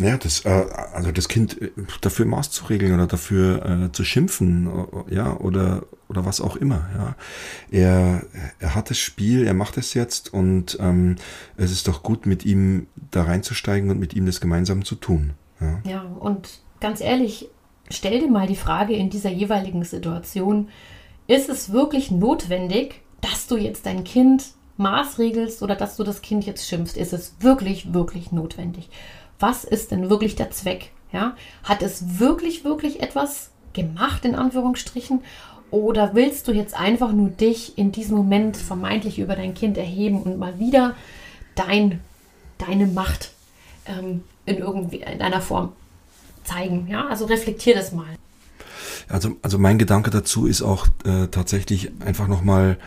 Ja, 0.00 0.16
das, 0.16 0.44
äh, 0.46 0.66
also 0.94 1.12
das 1.12 1.28
Kind 1.28 1.60
äh, 1.60 1.70
dafür 2.00 2.24
Maß 2.24 2.50
zu 2.50 2.64
regeln 2.64 2.94
oder 2.94 3.06
dafür 3.06 3.64
äh, 3.66 3.92
zu 3.92 4.04
schimpfen, 4.04 4.68
äh, 5.08 5.14
ja, 5.14 5.36
oder, 5.36 5.84
oder 6.08 6.24
was 6.24 6.40
auch 6.40 6.56
immer, 6.56 6.88
ja. 6.96 7.16
Er, 7.70 8.22
er 8.58 8.74
hat 8.74 8.90
das 8.90 8.98
Spiel, 8.98 9.46
er 9.46 9.54
macht 9.54 9.76
es 9.76 9.94
jetzt 9.94 10.32
und 10.32 10.78
ähm, 10.80 11.16
es 11.56 11.70
ist 11.70 11.86
doch 11.86 12.02
gut, 12.02 12.26
mit 12.26 12.46
ihm 12.46 12.86
da 13.10 13.24
reinzusteigen 13.24 13.90
und 13.90 14.00
mit 14.00 14.14
ihm 14.14 14.26
das 14.26 14.40
gemeinsam 14.40 14.84
zu 14.84 14.94
tun. 14.94 15.34
Ja. 15.60 15.80
Ja, 15.84 16.02
und 16.02 16.60
ganz 16.80 17.00
ehrlich, 17.00 17.48
stell 17.90 18.20
dir 18.20 18.30
mal 18.30 18.46
die 18.46 18.56
Frage 18.56 18.94
in 18.94 19.10
dieser 19.10 19.30
jeweiligen 19.30 19.84
Situation, 19.84 20.68
ist 21.26 21.48
es 21.50 21.72
wirklich 21.72 22.10
notwendig, 22.10 23.02
dass 23.20 23.46
du 23.46 23.56
jetzt 23.56 23.84
dein 23.84 24.04
Kind 24.04 24.54
maßregelst 24.78 25.62
oder 25.62 25.76
dass 25.76 25.96
du 25.96 26.04
das 26.04 26.22
Kind 26.22 26.46
jetzt 26.46 26.66
schimpfst? 26.66 26.96
Ist 26.96 27.12
es 27.12 27.34
wirklich, 27.40 27.92
wirklich 27.92 28.32
notwendig? 28.32 28.88
Was 29.40 29.64
ist 29.64 29.90
denn 29.90 30.08
wirklich 30.08 30.36
der 30.36 30.50
Zweck? 30.50 30.92
Ja? 31.12 31.34
Hat 31.64 31.82
es 31.82 32.20
wirklich, 32.20 32.64
wirklich 32.64 33.02
etwas 33.02 33.50
gemacht, 33.72 34.24
in 34.24 34.34
Anführungsstrichen? 34.34 35.22
Oder 35.70 36.14
willst 36.14 36.48
du 36.48 36.52
jetzt 36.52 36.74
einfach 36.74 37.12
nur 37.12 37.30
dich 37.30 37.78
in 37.78 37.92
diesem 37.92 38.16
Moment 38.16 38.56
vermeintlich 38.56 39.18
über 39.18 39.36
dein 39.36 39.54
Kind 39.54 39.78
erheben 39.78 40.22
und 40.22 40.38
mal 40.38 40.58
wieder 40.58 40.94
dein, 41.54 42.00
deine 42.58 42.86
Macht 42.86 43.32
ähm, 43.86 44.22
in 44.46 44.58
irgendwie 44.58 44.98
in 44.98 45.22
einer 45.22 45.40
Form 45.40 45.72
zeigen. 46.44 46.88
Ja, 46.88 47.06
also 47.08 47.26
reflektier 47.26 47.74
das 47.74 47.92
mal. 47.92 48.16
Also, 49.08 49.36
also 49.42 49.58
mein 49.58 49.78
Gedanke 49.78 50.10
dazu 50.10 50.46
ist 50.46 50.62
auch 50.62 50.86
äh, 51.04 51.26
tatsächlich 51.28 51.90
einfach 52.04 52.28
nochmal 52.28 52.78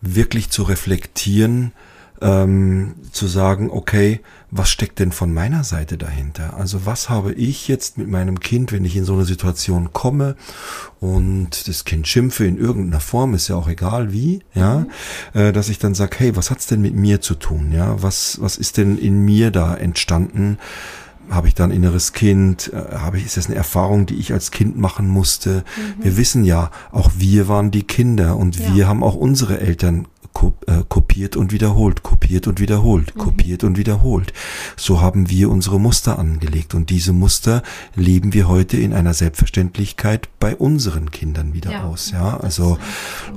wirklich 0.00 0.50
zu 0.50 0.62
reflektieren, 0.62 1.72
ähm, 2.20 2.94
zu 3.12 3.26
sagen, 3.26 3.70
okay, 3.70 4.20
was 4.50 4.70
steckt 4.70 4.98
denn 4.98 5.12
von 5.12 5.34
meiner 5.34 5.64
Seite 5.64 5.98
dahinter? 5.98 6.56
Also 6.56 6.86
was 6.86 7.08
habe 7.10 7.32
ich 7.32 7.68
jetzt 7.68 7.98
mit 7.98 8.08
meinem 8.08 8.40
Kind, 8.40 8.72
wenn 8.72 8.84
ich 8.84 8.96
in 8.96 9.04
so 9.04 9.14
eine 9.14 9.24
Situation 9.24 9.92
komme 9.92 10.36
und 11.00 11.68
das 11.68 11.84
Kind 11.84 12.06
schimpfe 12.08 12.46
in 12.46 12.56
irgendeiner 12.56 13.00
Form, 13.00 13.34
ist 13.34 13.48
ja 13.48 13.56
auch 13.56 13.68
egal 13.68 14.12
wie, 14.12 14.40
ja, 14.54 14.86
äh, 15.34 15.52
dass 15.52 15.68
ich 15.68 15.78
dann 15.78 15.94
sage, 15.94 16.16
hey, 16.18 16.36
was 16.36 16.50
hat's 16.50 16.66
denn 16.66 16.80
mit 16.80 16.94
mir 16.94 17.20
zu 17.20 17.34
tun? 17.34 17.72
Ja, 17.72 18.02
was, 18.02 18.40
was 18.40 18.56
ist 18.56 18.76
denn 18.76 18.98
in 18.98 19.24
mir 19.24 19.50
da 19.50 19.74
entstanden? 19.74 20.58
habe 21.28 21.48
ich 21.48 21.54
da 21.56 21.64
ein 21.64 21.72
inneres 21.72 22.12
Kind? 22.12 22.72
Äh, 22.72 22.94
Habe 22.98 23.18
ich, 23.18 23.26
ist 23.26 23.36
das 23.36 23.46
eine 23.46 23.56
Erfahrung, 23.56 24.06
die 24.06 24.14
ich 24.14 24.32
als 24.32 24.52
Kind 24.52 24.78
machen 24.78 25.08
musste? 25.08 25.64
Wir 26.00 26.16
wissen 26.16 26.44
ja, 26.44 26.70
auch 26.92 27.10
wir 27.16 27.48
waren 27.48 27.72
die 27.72 27.82
Kinder 27.82 28.36
und 28.36 28.56
Ja. 28.56 28.74
wir 28.74 28.86
haben 28.86 29.02
auch 29.02 29.16
unsere 29.16 29.58
Eltern 29.60 30.06
kopiert 30.88 31.36
und 31.36 31.52
wiederholt, 31.52 32.02
kopiert 32.02 32.46
und 32.46 32.60
wiederholt, 32.60 33.14
kopiert 33.14 33.64
und 33.64 33.78
wiederholt. 33.78 34.32
So 34.76 35.00
haben 35.00 35.30
wir 35.30 35.50
unsere 35.50 35.80
Muster 35.80 36.18
angelegt 36.18 36.74
und 36.74 36.90
diese 36.90 37.12
Muster 37.12 37.62
leben 37.94 38.34
wir 38.34 38.48
heute 38.48 38.76
in 38.76 38.92
einer 38.92 39.14
Selbstverständlichkeit 39.14 40.28
bei 40.38 40.54
unseren 40.54 41.10
Kindern 41.10 41.54
wieder 41.54 41.70
Ja, 41.70 41.84
aus. 41.84 42.10
Ja, 42.10 42.36
also 42.38 42.78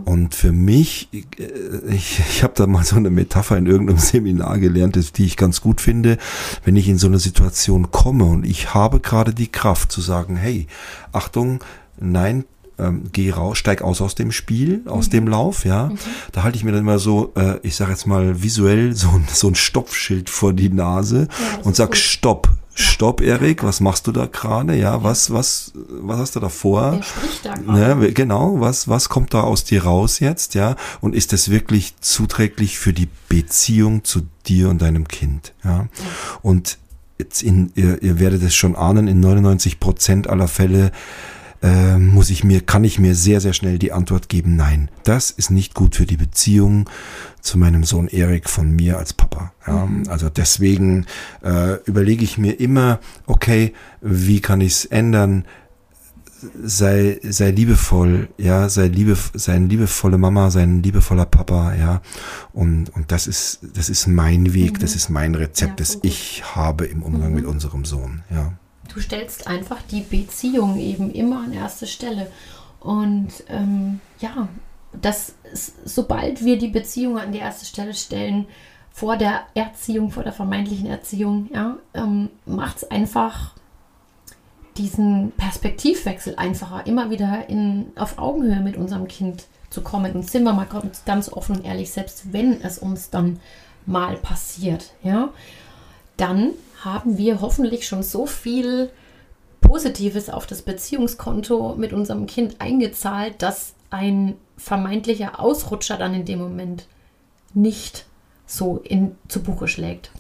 und 0.06 0.36
für 0.36 0.52
mich, 0.52 1.10
äh, 1.14 1.94
ich, 1.94 2.20
ich 2.30 2.44
habe 2.44 2.54
da 2.56 2.68
mal 2.68 2.84
so 2.84 2.98
eine 2.98 3.10
Metapher 3.10 3.58
in 3.58 3.66
irgendeinem 3.66 4.00
Seminar 4.00 4.60
gelernt, 4.60 5.18
die 5.18 5.26
ich 5.26 5.38
ganz 5.38 5.62
gut 5.62 5.82
finde, 5.82 6.18
wenn 6.66 6.76
ich 6.76 6.90
in 6.90 6.98
so 6.98 7.08
eine 7.08 7.20
Situation 7.20 7.92
komme 7.92 8.26
und 8.26 8.46
ich 8.46 8.74
habe 8.74 9.00
gerade 9.00 9.34
die 9.34 9.52
Kraft 9.52 9.92
zu 9.92 10.02
sagen, 10.02 10.36
hey, 10.36 10.68
Achtung, 11.12 11.64
nein, 12.00 12.46
ähm, 12.80 13.04
geh 13.12 13.32
raus, 13.32 13.58
steig 13.58 13.82
aus 13.82 14.02
aus 14.02 14.16
dem 14.16 14.32
Spiel, 14.32 14.82
aus 14.88 15.08
Mhm. 15.08 15.12
dem 15.12 15.28
Lauf, 15.28 15.66
ja. 15.66 15.92
Da 16.32 16.44
halte 16.44 16.58
ich 16.58 16.64
mir 16.64 16.72
dann 16.72 16.82
immer 16.82 17.00
so, 17.00 17.32
äh, 17.36 17.58
ich 17.64 17.76
sage 17.76 17.92
jetzt 17.92 18.08
mal 18.08 18.42
visuell 18.42 18.96
so, 18.96 19.10
ein- 19.10 19.28
so 19.32 19.48
ein 19.48 19.56
Stoppschild 19.56 20.30
vor 20.30 20.54
die 20.54 20.70
Nase 20.70 21.28
das 21.58 21.66
und 21.66 21.76
sag 21.76 21.90
gut. 21.90 21.98
Stopp, 21.98 22.50
Stopp, 22.74 23.20
Erik, 23.20 23.62
was 23.64 23.82
machst 23.82 24.08
du 24.08 24.14
da 24.14 24.26
gerade? 24.26 24.74
Ja, 24.76 25.04
was, 25.04 25.32
was, 25.34 25.74
was 25.76 26.18
hast 26.20 26.36
du 26.38 26.40
da 26.40 26.48
vor? 26.48 26.94
Wer 26.94 27.04
spricht 27.04 27.46
da 27.46 27.54
gerade? 27.56 28.00
Ne, 28.00 28.12
genau, 28.14 28.62
was, 28.62 28.88
was 28.88 29.10
kommt 29.10 29.34
da 29.34 29.42
aus 29.42 29.66
dir 29.66 29.84
raus 29.84 30.20
jetzt, 30.20 30.56
ja? 30.56 30.78
Und 31.02 31.14
ist 31.14 31.34
das 31.34 31.50
wirklich 31.50 31.96
zuträglich 32.00 32.80
für 32.80 32.94
die 32.94 33.10
Beziehung 33.28 34.06
zu 34.06 34.22
dir 34.48 34.70
und 34.70 34.82
deinem 34.82 35.10
Kind, 35.10 35.54
ja? 35.66 35.88
Und 36.42 36.78
jetzt 37.18 37.44
in, 37.44 37.74
ihr, 37.76 38.02
ihr 38.02 38.18
werdet 38.18 38.44
es 38.44 38.56
schon 38.56 38.78
ahnen, 38.78 39.10
in 39.10 39.20
99 39.20 39.82
Prozent 39.82 40.30
aller 40.30 40.48
Fälle 40.48 40.94
äh, 41.62 41.98
muss 41.98 42.30
ich 42.30 42.44
mir, 42.44 42.62
kann 42.62 42.84
ich 42.84 43.00
mir 43.00 43.16
sehr, 43.16 43.42
sehr 43.42 43.54
schnell 43.54 43.80
die 43.80 43.92
Antwort 43.92 44.30
geben, 44.30 44.56
nein, 44.56 44.90
das 45.04 45.32
ist 45.32 45.52
nicht 45.52 45.74
gut 45.74 45.96
für 45.96 46.06
die 46.06 46.18
Beziehung 46.18 46.90
zu 47.42 47.58
meinem 47.58 47.84
Sohn 47.84 48.08
Erik 48.08 48.50
von 48.50 48.72
mir 48.72 48.98
als 48.98 49.14
Papa. 49.14 49.52
Ja, 49.68 49.88
Also 50.08 50.30
deswegen 50.30 51.06
äh, 51.44 51.76
überlege 51.84 52.24
ich 52.24 52.38
mir 52.38 52.60
immer, 52.60 53.00
okay, 53.26 53.74
wie 54.02 54.40
kann 54.42 54.62
ich 54.62 54.74
es 54.74 54.86
ändern? 54.86 55.46
sei, 56.64 57.20
sei 57.24 57.52
liebevoll, 57.52 58.30
ja, 58.38 58.70
sei 58.70 58.88
liebe, 58.88 59.18
sei 59.34 59.54
eine 59.56 59.68
liebevolle 59.68 60.18
Mama, 60.18 60.50
sei 60.52 60.64
ein 60.64 60.82
liebevoller 60.84 61.26
Papa, 61.26 61.76
ja. 61.76 62.02
Und, 62.54 62.90
und 62.96 63.12
das 63.12 63.28
ist, 63.28 63.60
das 63.74 63.90
ist 63.90 64.08
mein 64.08 64.54
Weg, 64.54 64.80
das 64.80 64.96
ist 64.96 65.10
mein 65.10 65.36
Rezept, 65.36 65.72
Ja, 65.72 65.86
das 65.86 66.00
ich 66.02 66.44
habe 66.56 66.86
im 66.86 67.04
Umgang 67.04 67.34
mit 67.34 67.46
unserem 67.46 67.86
Sohn, 67.86 68.24
ja. 68.30 68.54
Du 68.94 69.00
stellst 69.00 69.48
einfach 69.48 69.82
die 69.84 70.02
Beziehung 70.02 70.78
eben 70.78 71.12
immer 71.12 71.44
an 71.44 71.54
erste 71.54 71.88
Stelle. 71.88 72.32
Und 72.80 73.30
ähm, 73.50 74.00
ja, 74.20 74.48
das 74.94 75.36
ist, 75.52 75.76
sobald 75.86 76.44
wir 76.44 76.58
die 76.58 76.70
Beziehung 76.70 77.18
an 77.20 77.32
die 77.32 77.40
erste 77.40 77.66
Stelle 77.66 77.94
stellen, 77.94 78.48
vor 78.92 79.16
der 79.18 79.44
Erziehung, 79.54 80.12
vor 80.12 80.24
der 80.24 80.34
vermeintlichen 80.34 80.88
Erziehung, 80.88 81.50
ja, 81.54 81.78
ähm, 81.94 82.30
macht 82.46 82.78
es 82.78 82.92
einfach 82.92 83.54
diesen 84.78 85.32
Perspektivwechsel 85.32 86.36
einfacher, 86.36 86.88
immer 86.88 87.10
wieder 87.10 87.50
in, 87.50 87.92
auf 87.96 88.18
Augenhöhe 88.18 88.62
mit 88.62 88.78
unserem 88.78 89.08
Kind 89.08 89.46
zu 89.70 89.82
kommen. 89.82 90.14
Und 90.14 90.30
sind 90.30 90.44
wir 90.44 90.54
mal 90.54 90.68
ganz, 91.06 91.32
offen 91.32 91.58
und 91.58 91.66
ehrlich, 91.66 91.92
selbst 91.92 92.34
wenn 92.34 92.62
es 92.62 92.80
uns 92.80 93.10
dann 93.10 93.40
mal 93.86 94.16
passiert, 94.18 94.94
ja, 95.04 95.30
dann 96.18 96.52
haben 96.84 97.18
wir 97.18 97.42
hoffentlich 97.42 97.88
schon 97.88 98.04
so 98.04 98.26
viel 98.26 98.90
Positives 99.62 100.30
auf 100.30 100.48
das 100.48 100.62
Beziehungskonto 100.62 101.76
mit 101.78 101.94
unserem 101.94 102.26
Kind 102.26 102.56
eingezahlt, 102.60 103.42
dass 103.42 103.74
ein 103.90 104.36
vermeintlicher 104.58 105.40
Ausrutscher 105.40 105.98
dann 105.98 106.14
in 106.14 106.26
dem 106.26 106.40
Moment 106.40 106.88
nicht 107.54 108.06
so 108.46 108.78
in, 108.84 109.16
zu 109.28 109.42
Buche 109.42 109.68
schlägt. 109.68 110.12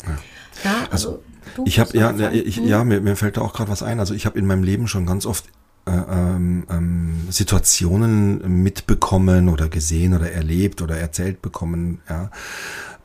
Ja, 0.63 0.87
also, 0.91 1.23
du 1.55 1.63
Ich 1.65 1.79
habe 1.79 1.97
ja, 1.97 2.11
ja, 2.11 2.31
ich, 2.31 2.57
hm? 2.57 2.67
ja 2.67 2.83
mir, 2.83 3.01
mir 3.01 3.15
fällt 3.15 3.37
da 3.37 3.41
auch 3.41 3.53
gerade 3.53 3.71
was 3.71 3.83
ein. 3.83 3.99
Also 3.99 4.13
ich 4.13 4.25
habe 4.25 4.37
in 4.37 4.45
meinem 4.45 4.63
Leben 4.63 4.87
schon 4.87 5.05
ganz 5.05 5.25
oft 5.25 5.45
äh, 5.85 5.91
ähm, 5.91 6.65
ähm, 6.69 7.27
Situationen 7.29 8.61
mitbekommen 8.63 9.49
oder 9.49 9.69
gesehen 9.69 10.13
oder 10.13 10.31
erlebt 10.31 10.81
oder 10.81 10.97
erzählt 10.97 11.41
bekommen, 11.41 12.01
ja, 12.09 12.29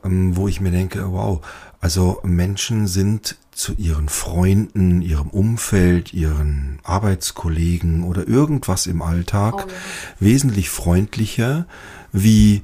ähm, 0.03 0.35
wo 0.35 0.47
ich 0.47 0.61
mir 0.61 0.71
denke, 0.71 1.11
wow, 1.11 1.41
also 1.85 2.19
Menschen 2.23 2.87
sind 2.87 3.37
zu 3.51 3.73
ihren 3.75 4.09
Freunden, 4.09 5.03
ihrem 5.03 5.27
Umfeld, 5.27 6.15
ihren 6.15 6.79
Arbeitskollegen 6.81 8.03
oder 8.03 8.27
irgendwas 8.27 8.87
im 8.87 9.03
Alltag 9.03 9.53
Oh 9.53 9.59
ja. 9.59 9.75
wesentlich 10.19 10.71
freundlicher 10.71 11.67
wie 12.11 12.63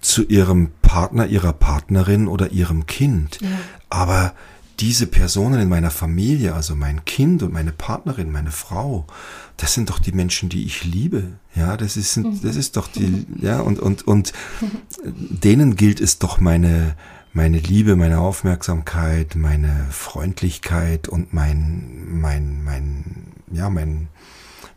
zu 0.00 0.22
ihrem 0.22 0.70
Partner, 0.82 1.26
ihrer 1.26 1.52
Partnerin 1.52 2.28
oder 2.28 2.52
ihrem 2.52 2.86
Kind. 2.86 3.40
Ja. 3.40 3.48
Aber 3.90 4.34
diese 4.78 5.08
Personen 5.08 5.60
in 5.60 5.68
meiner 5.68 5.90
Familie, 5.90 6.54
also 6.54 6.76
mein 6.76 7.04
Kind 7.04 7.42
und 7.42 7.52
meine 7.52 7.72
Partnerin, 7.72 8.30
meine 8.30 8.52
Frau, 8.52 9.04
das 9.56 9.74
sind 9.74 9.90
doch 9.90 9.98
die 9.98 10.12
Menschen, 10.12 10.48
die 10.48 10.64
ich 10.64 10.84
liebe. 10.84 11.24
Ja, 11.56 11.76
das 11.76 11.96
ist, 11.96 12.20
das 12.44 12.54
ist 12.54 12.76
doch 12.76 12.86
die, 12.86 13.26
ja, 13.40 13.58
und, 13.58 13.80
und, 13.80 14.06
und 14.06 14.32
denen 15.02 15.74
gilt 15.74 16.00
es 16.00 16.20
doch 16.20 16.38
meine, 16.38 16.94
meine 17.32 17.58
Liebe, 17.58 17.96
meine 17.96 18.18
Aufmerksamkeit, 18.20 19.36
meine 19.36 19.86
Freundlichkeit 19.90 21.08
und 21.08 21.32
mein, 21.32 22.20
mein, 22.20 22.62
mein, 22.62 23.32
ja, 23.50 23.70
mein, 23.70 24.08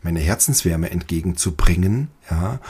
meine 0.02 0.20
Herzenswärme 0.20 0.90
entgegenzubringen, 0.90 2.08
ja, 2.30 2.60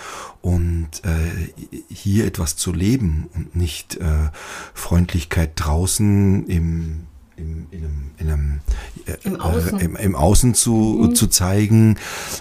und 0.42 1.04
äh, 1.04 1.74
hier 1.88 2.26
etwas 2.26 2.56
zu 2.56 2.72
leben 2.72 3.28
und 3.34 3.54
nicht 3.54 3.96
äh, 3.96 4.30
Freundlichkeit 4.74 5.52
draußen 5.56 6.46
im 6.46 7.06
im, 7.36 7.66
in 7.70 7.84
einem, 7.84 8.10
in 8.18 8.30
einem 8.30 8.60
äh, 9.06 9.12
Im 9.24 9.40
Außen, 9.40 9.80
äh, 9.80 9.84
im, 9.84 9.96
im, 9.96 10.14
Außen 10.14 10.54
zu, 10.54 10.72
mhm. 10.72 11.14
zu 11.14 11.26
zeigen, 11.28 11.96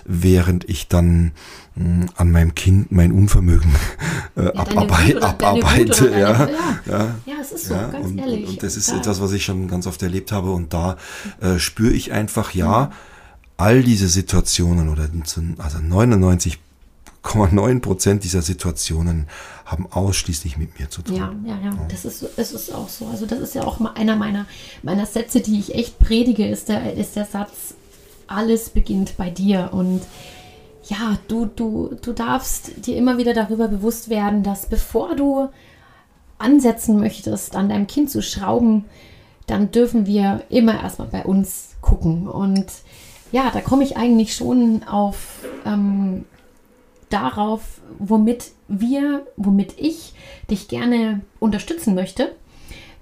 während 0.05 0.67
ich 0.69 0.87
dann 0.87 1.31
mh, 1.75 2.07
an 2.15 2.31
meinem 2.31 2.55
Kind 2.55 2.91
mein 2.91 3.11
Unvermögen 3.11 3.71
äh, 4.35 4.45
ja, 4.45 4.55
abarbeit, 4.55 5.21
abarbeite. 5.21 6.09
Ja, 6.11 6.17
ja, 6.17 6.49
ja, 6.85 7.15
ja, 7.25 7.35
es 7.41 7.51
ist 7.51 7.65
so, 7.65 7.73
ja, 7.73 7.87
ganz 7.87 8.07
und, 8.07 8.17
ehrlich. 8.17 8.49
Und 8.49 8.63
das 8.63 8.77
ist 8.77 8.91
etwas, 8.91 9.21
was 9.21 9.31
ich 9.33 9.43
schon 9.43 9.67
ganz 9.67 9.85
oft 9.87 10.01
erlebt 10.01 10.31
habe 10.31 10.51
und 10.51 10.73
da 10.73 10.97
äh, 11.41 11.59
spüre 11.59 11.93
ich 11.93 12.11
einfach, 12.11 12.53
ja, 12.53 12.85
mhm. 12.85 12.91
all 13.57 13.83
diese 13.83 14.07
Situationen 14.07 14.89
oder 14.89 15.09
also 15.57 15.79
99 15.79 16.59
0,9 17.26 17.82
Prozent 17.82 18.23
dieser 18.23 18.41
Situationen 18.41 19.28
haben 19.65 19.88
ausschließlich 19.91 20.57
mit 20.57 20.80
mir 20.80 20.89
zu 20.89 21.01
tun. 21.01 21.15
Ja, 21.15 21.34
ja, 21.45 21.57
ja, 21.63 21.71
das 21.89 22.05
ist, 22.05 22.26
das 22.38 22.51
ist 22.51 22.73
auch 22.73 22.88
so. 22.88 23.07
Also 23.07 23.26
das 23.26 23.39
ist 23.39 23.55
ja 23.55 23.63
auch 23.63 23.82
einer 23.95 24.15
meiner, 24.15 24.45
meiner 24.84 25.05
Sätze, 25.05 25.41
die 25.41 25.59
ich 25.59 25.73
echt 25.73 25.99
predige, 25.99 26.47
ist 26.47 26.69
der, 26.69 26.93
ist 26.93 27.15
der 27.15 27.26
Satz, 27.26 27.73
alles 28.28 28.69
beginnt 28.69 29.17
bei 29.17 29.30
dir. 29.30 29.69
Und 29.73 30.01
ja, 30.84 31.17
du, 31.28 31.47
du, 31.47 31.95
du 32.01 32.13
darfst 32.13 32.86
dir 32.86 32.95
immer 32.95 33.17
wieder 33.17 33.34
darüber 33.34 33.67
bewusst 33.67 34.09
werden, 34.09 34.43
dass 34.43 34.67
bevor 34.67 35.15
du 35.15 35.49
ansetzen 36.38 36.99
möchtest, 36.99 37.55
an 37.55 37.69
deinem 37.69 37.88
Kind 37.88 38.11
zu 38.11 38.21
schrauben, 38.21 38.86
dann 39.47 39.71
dürfen 39.71 40.05
wir 40.05 40.43
immer 40.49 40.82
erstmal 40.82 41.07
bei 41.07 41.23
uns 41.23 41.76
gucken. 41.82 42.28
Und 42.28 42.65
ja, 43.32 43.49
da 43.51 43.61
komme 43.61 43.84
ich 43.84 43.97
eigentlich 43.97 44.36
schon 44.36 44.84
auf 44.84 45.39
ähm, 45.65 46.26
darauf, 47.10 47.82
womit 47.99 48.51
wir, 48.68 49.26
womit 49.38 49.76
ich 49.78 50.14
dich 50.49 50.68
gerne 50.68 51.22
unterstützen 51.39 51.95
möchte. 51.95 52.36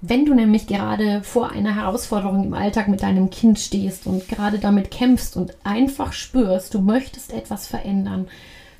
Wenn 0.00 0.26
du 0.26 0.34
nämlich 0.34 0.66
gerade 0.66 1.22
vor 1.22 1.50
einer 1.50 1.74
Herausforderung 1.74 2.44
im 2.44 2.54
Alltag 2.54 2.88
mit 2.88 3.02
deinem 3.02 3.30
Kind 3.30 3.58
stehst 3.58 4.06
und 4.06 4.28
gerade 4.28 4.58
damit 4.58 4.90
kämpfst 4.90 5.36
und 5.36 5.56
einfach 5.64 6.12
spürst, 6.12 6.74
du 6.74 6.80
möchtest 6.80 7.32
etwas 7.32 7.66
verändern, 7.66 8.28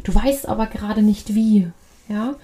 du 0.02 0.14
weißt 0.14 0.46
aber 0.46 0.66
gerade 0.66 1.00
nicht 1.00 1.34
wie, 1.34 1.68
ja, 2.08 2.34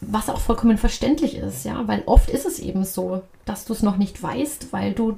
was 0.00 0.28
auch 0.28 0.40
vollkommen 0.40 0.78
verständlich 0.78 1.36
ist, 1.36 1.64
ja, 1.64 1.86
weil 1.86 2.02
oft 2.06 2.28
ist 2.28 2.44
es 2.44 2.58
eben 2.58 2.84
so, 2.84 3.22
dass 3.44 3.66
du 3.66 3.72
es 3.72 3.84
noch 3.84 3.98
nicht 3.98 4.20
weißt, 4.20 4.72
weil 4.72 4.94
du 4.94 5.16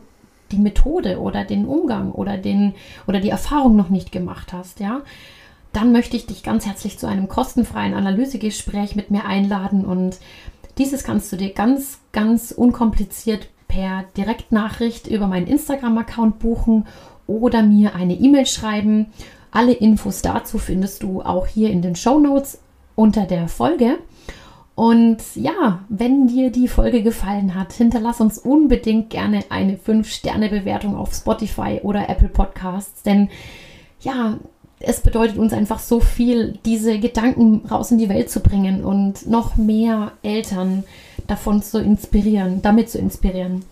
die 0.52 0.58
Methode 0.58 1.20
oder 1.20 1.44
den 1.44 1.64
Umgang 1.64 2.12
oder 2.12 2.36
den 2.36 2.74
oder 3.06 3.20
die 3.20 3.30
Erfahrung 3.30 3.76
noch 3.76 3.88
nicht 3.88 4.12
gemacht 4.12 4.52
hast, 4.52 4.80
ja 4.80 5.00
dann 5.76 5.92
möchte 5.92 6.16
ich 6.16 6.26
dich 6.26 6.42
ganz 6.42 6.66
herzlich 6.66 6.98
zu 6.98 7.06
einem 7.06 7.28
kostenfreien 7.28 7.94
Analysegespräch 7.94 8.96
mit 8.96 9.10
mir 9.10 9.24
einladen 9.24 9.84
und 9.84 10.18
dieses 10.78 11.04
kannst 11.04 11.32
du 11.32 11.36
dir 11.36 11.52
ganz, 11.52 11.98
ganz 12.12 12.50
unkompliziert 12.50 13.48
per 13.68 14.04
Direktnachricht 14.16 15.06
über 15.06 15.26
meinen 15.26 15.46
Instagram-Account 15.46 16.38
buchen 16.38 16.86
oder 17.26 17.62
mir 17.62 17.94
eine 17.94 18.14
E-Mail 18.14 18.46
schreiben. 18.46 19.06
Alle 19.50 19.72
Infos 19.72 20.22
dazu 20.22 20.58
findest 20.58 21.02
du 21.02 21.22
auch 21.22 21.46
hier 21.46 21.70
in 21.70 21.82
den 21.82 21.96
Show 21.96 22.18
Notes 22.18 22.60
unter 22.96 23.24
der 23.24 23.48
Folge. 23.48 23.98
Und 24.74 25.18
ja, 25.36 25.84
wenn 25.88 26.26
dir 26.26 26.50
die 26.50 26.66
Folge 26.66 27.02
gefallen 27.02 27.54
hat, 27.54 27.72
hinterlass 27.72 28.20
uns 28.20 28.38
unbedingt 28.38 29.10
gerne 29.10 29.44
eine 29.48 29.76
5-Sterne-Bewertung 29.76 30.96
auf 30.96 31.14
Spotify 31.14 31.80
oder 31.82 32.08
Apple 32.08 32.28
Podcasts, 32.28 33.04
denn 33.04 33.28
ja, 34.00 34.38
es 34.86 35.00
bedeutet 35.00 35.38
uns 35.38 35.52
einfach 35.52 35.78
so 35.78 36.00
viel, 36.00 36.58
diese 36.64 36.98
Gedanken 36.98 37.66
raus 37.70 37.90
in 37.90 37.98
die 37.98 38.08
Welt 38.08 38.30
zu 38.30 38.40
bringen 38.40 38.84
und 38.84 39.28
noch 39.28 39.56
mehr 39.56 40.12
Eltern 40.22 40.84
davon 41.26 41.62
zu 41.62 41.78
inspirieren, 41.78 42.62
damit 42.62 42.90
zu 42.90 42.98
inspirieren. 42.98 43.64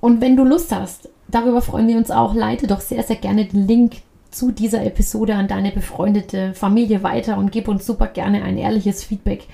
Und 0.00 0.20
wenn 0.20 0.36
du 0.36 0.44
Lust 0.44 0.74
hast, 0.74 1.08
darüber 1.28 1.62
freuen 1.62 1.88
wir 1.88 1.96
uns 1.96 2.10
auch, 2.10 2.34
leite 2.34 2.66
doch 2.66 2.80
sehr, 2.80 3.02
sehr 3.02 3.16
gerne 3.16 3.46
den 3.46 3.66
Link 3.66 3.96
zu 4.30 4.52
dieser 4.52 4.84
Episode 4.84 5.34
an 5.34 5.48
deine 5.48 5.72
befreundete 5.72 6.54
Familie 6.54 7.02
weiter 7.02 7.38
und 7.38 7.52
gib 7.52 7.68
uns 7.68 7.86
super 7.86 8.06
gerne 8.06 8.42
ein 8.42 8.58
ehrliches 8.58 9.02
Feedback, 9.02 9.46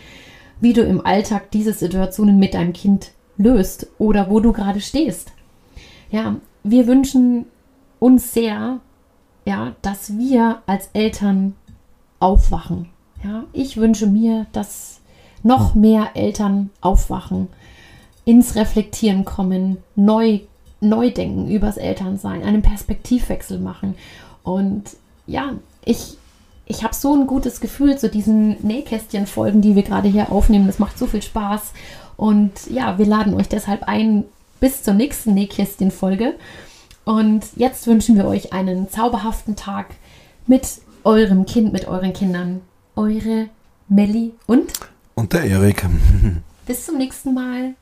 wie 0.60 0.72
du 0.72 0.82
im 0.82 1.04
Alltag 1.04 1.50
diese 1.50 1.72
Situationen 1.72 2.38
mit 2.38 2.54
deinem 2.54 2.72
Kind 2.72 3.12
löst 3.36 3.88
oder 3.98 4.30
wo 4.30 4.40
du 4.40 4.52
gerade 4.52 4.80
stehst. 4.80 5.32
Ja, 6.10 6.36
wir 6.62 6.86
wünschen 6.86 7.46
uns 7.98 8.32
sehr, 8.32 8.80
ja, 9.44 9.74
dass 9.82 10.16
wir 10.16 10.62
als 10.66 10.90
Eltern 10.92 11.54
aufwachen. 12.20 12.88
Ja, 13.22 13.44
ich 13.52 13.76
wünsche 13.76 14.06
mir, 14.06 14.46
dass 14.52 15.00
noch 15.42 15.74
mehr 15.74 16.10
Eltern 16.14 16.70
aufwachen, 16.80 17.48
ins 18.24 18.54
Reflektieren 18.54 19.24
kommen, 19.24 19.78
neu, 19.94 20.40
neu 20.80 21.10
denken 21.10 21.48
übers 21.48 21.76
Elternsein, 21.76 22.42
einen 22.42 22.62
Perspektivwechsel 22.62 23.58
machen. 23.58 23.94
Und 24.42 24.96
ja, 25.26 25.52
ich, 25.84 26.16
ich 26.66 26.82
habe 26.82 26.94
so 26.94 27.14
ein 27.14 27.26
gutes 27.26 27.60
Gefühl 27.60 27.98
zu 27.98 28.08
diesen 28.08 28.56
Nähkästchen-Folgen, 28.66 29.60
die 29.60 29.76
wir 29.76 29.82
gerade 29.82 30.08
hier 30.08 30.32
aufnehmen. 30.32 30.66
Das 30.66 30.78
macht 30.78 30.98
so 30.98 31.06
viel 31.06 31.22
Spaß. 31.22 31.72
Und 32.16 32.52
ja, 32.70 32.98
wir 32.98 33.06
laden 33.06 33.34
euch 33.34 33.48
deshalb 33.48 33.82
ein 33.84 34.24
bis 34.60 34.82
zur 34.82 34.94
nächsten 34.94 35.34
Nähkästchen-Folge. 35.34 36.34
Und 37.04 37.44
jetzt 37.56 37.86
wünschen 37.86 38.16
wir 38.16 38.24
euch 38.24 38.52
einen 38.52 38.88
zauberhaften 38.88 39.56
Tag 39.56 39.94
mit 40.46 40.80
eurem 41.04 41.44
Kind, 41.44 41.72
mit 41.72 41.86
euren 41.86 42.12
Kindern. 42.12 42.62
Eure 42.96 43.48
Melli 43.88 44.32
und? 44.46 44.72
Und 45.14 45.32
der 45.32 45.44
Erik. 45.44 45.84
Bis 46.66 46.86
zum 46.86 46.96
nächsten 46.96 47.34
Mal. 47.34 47.74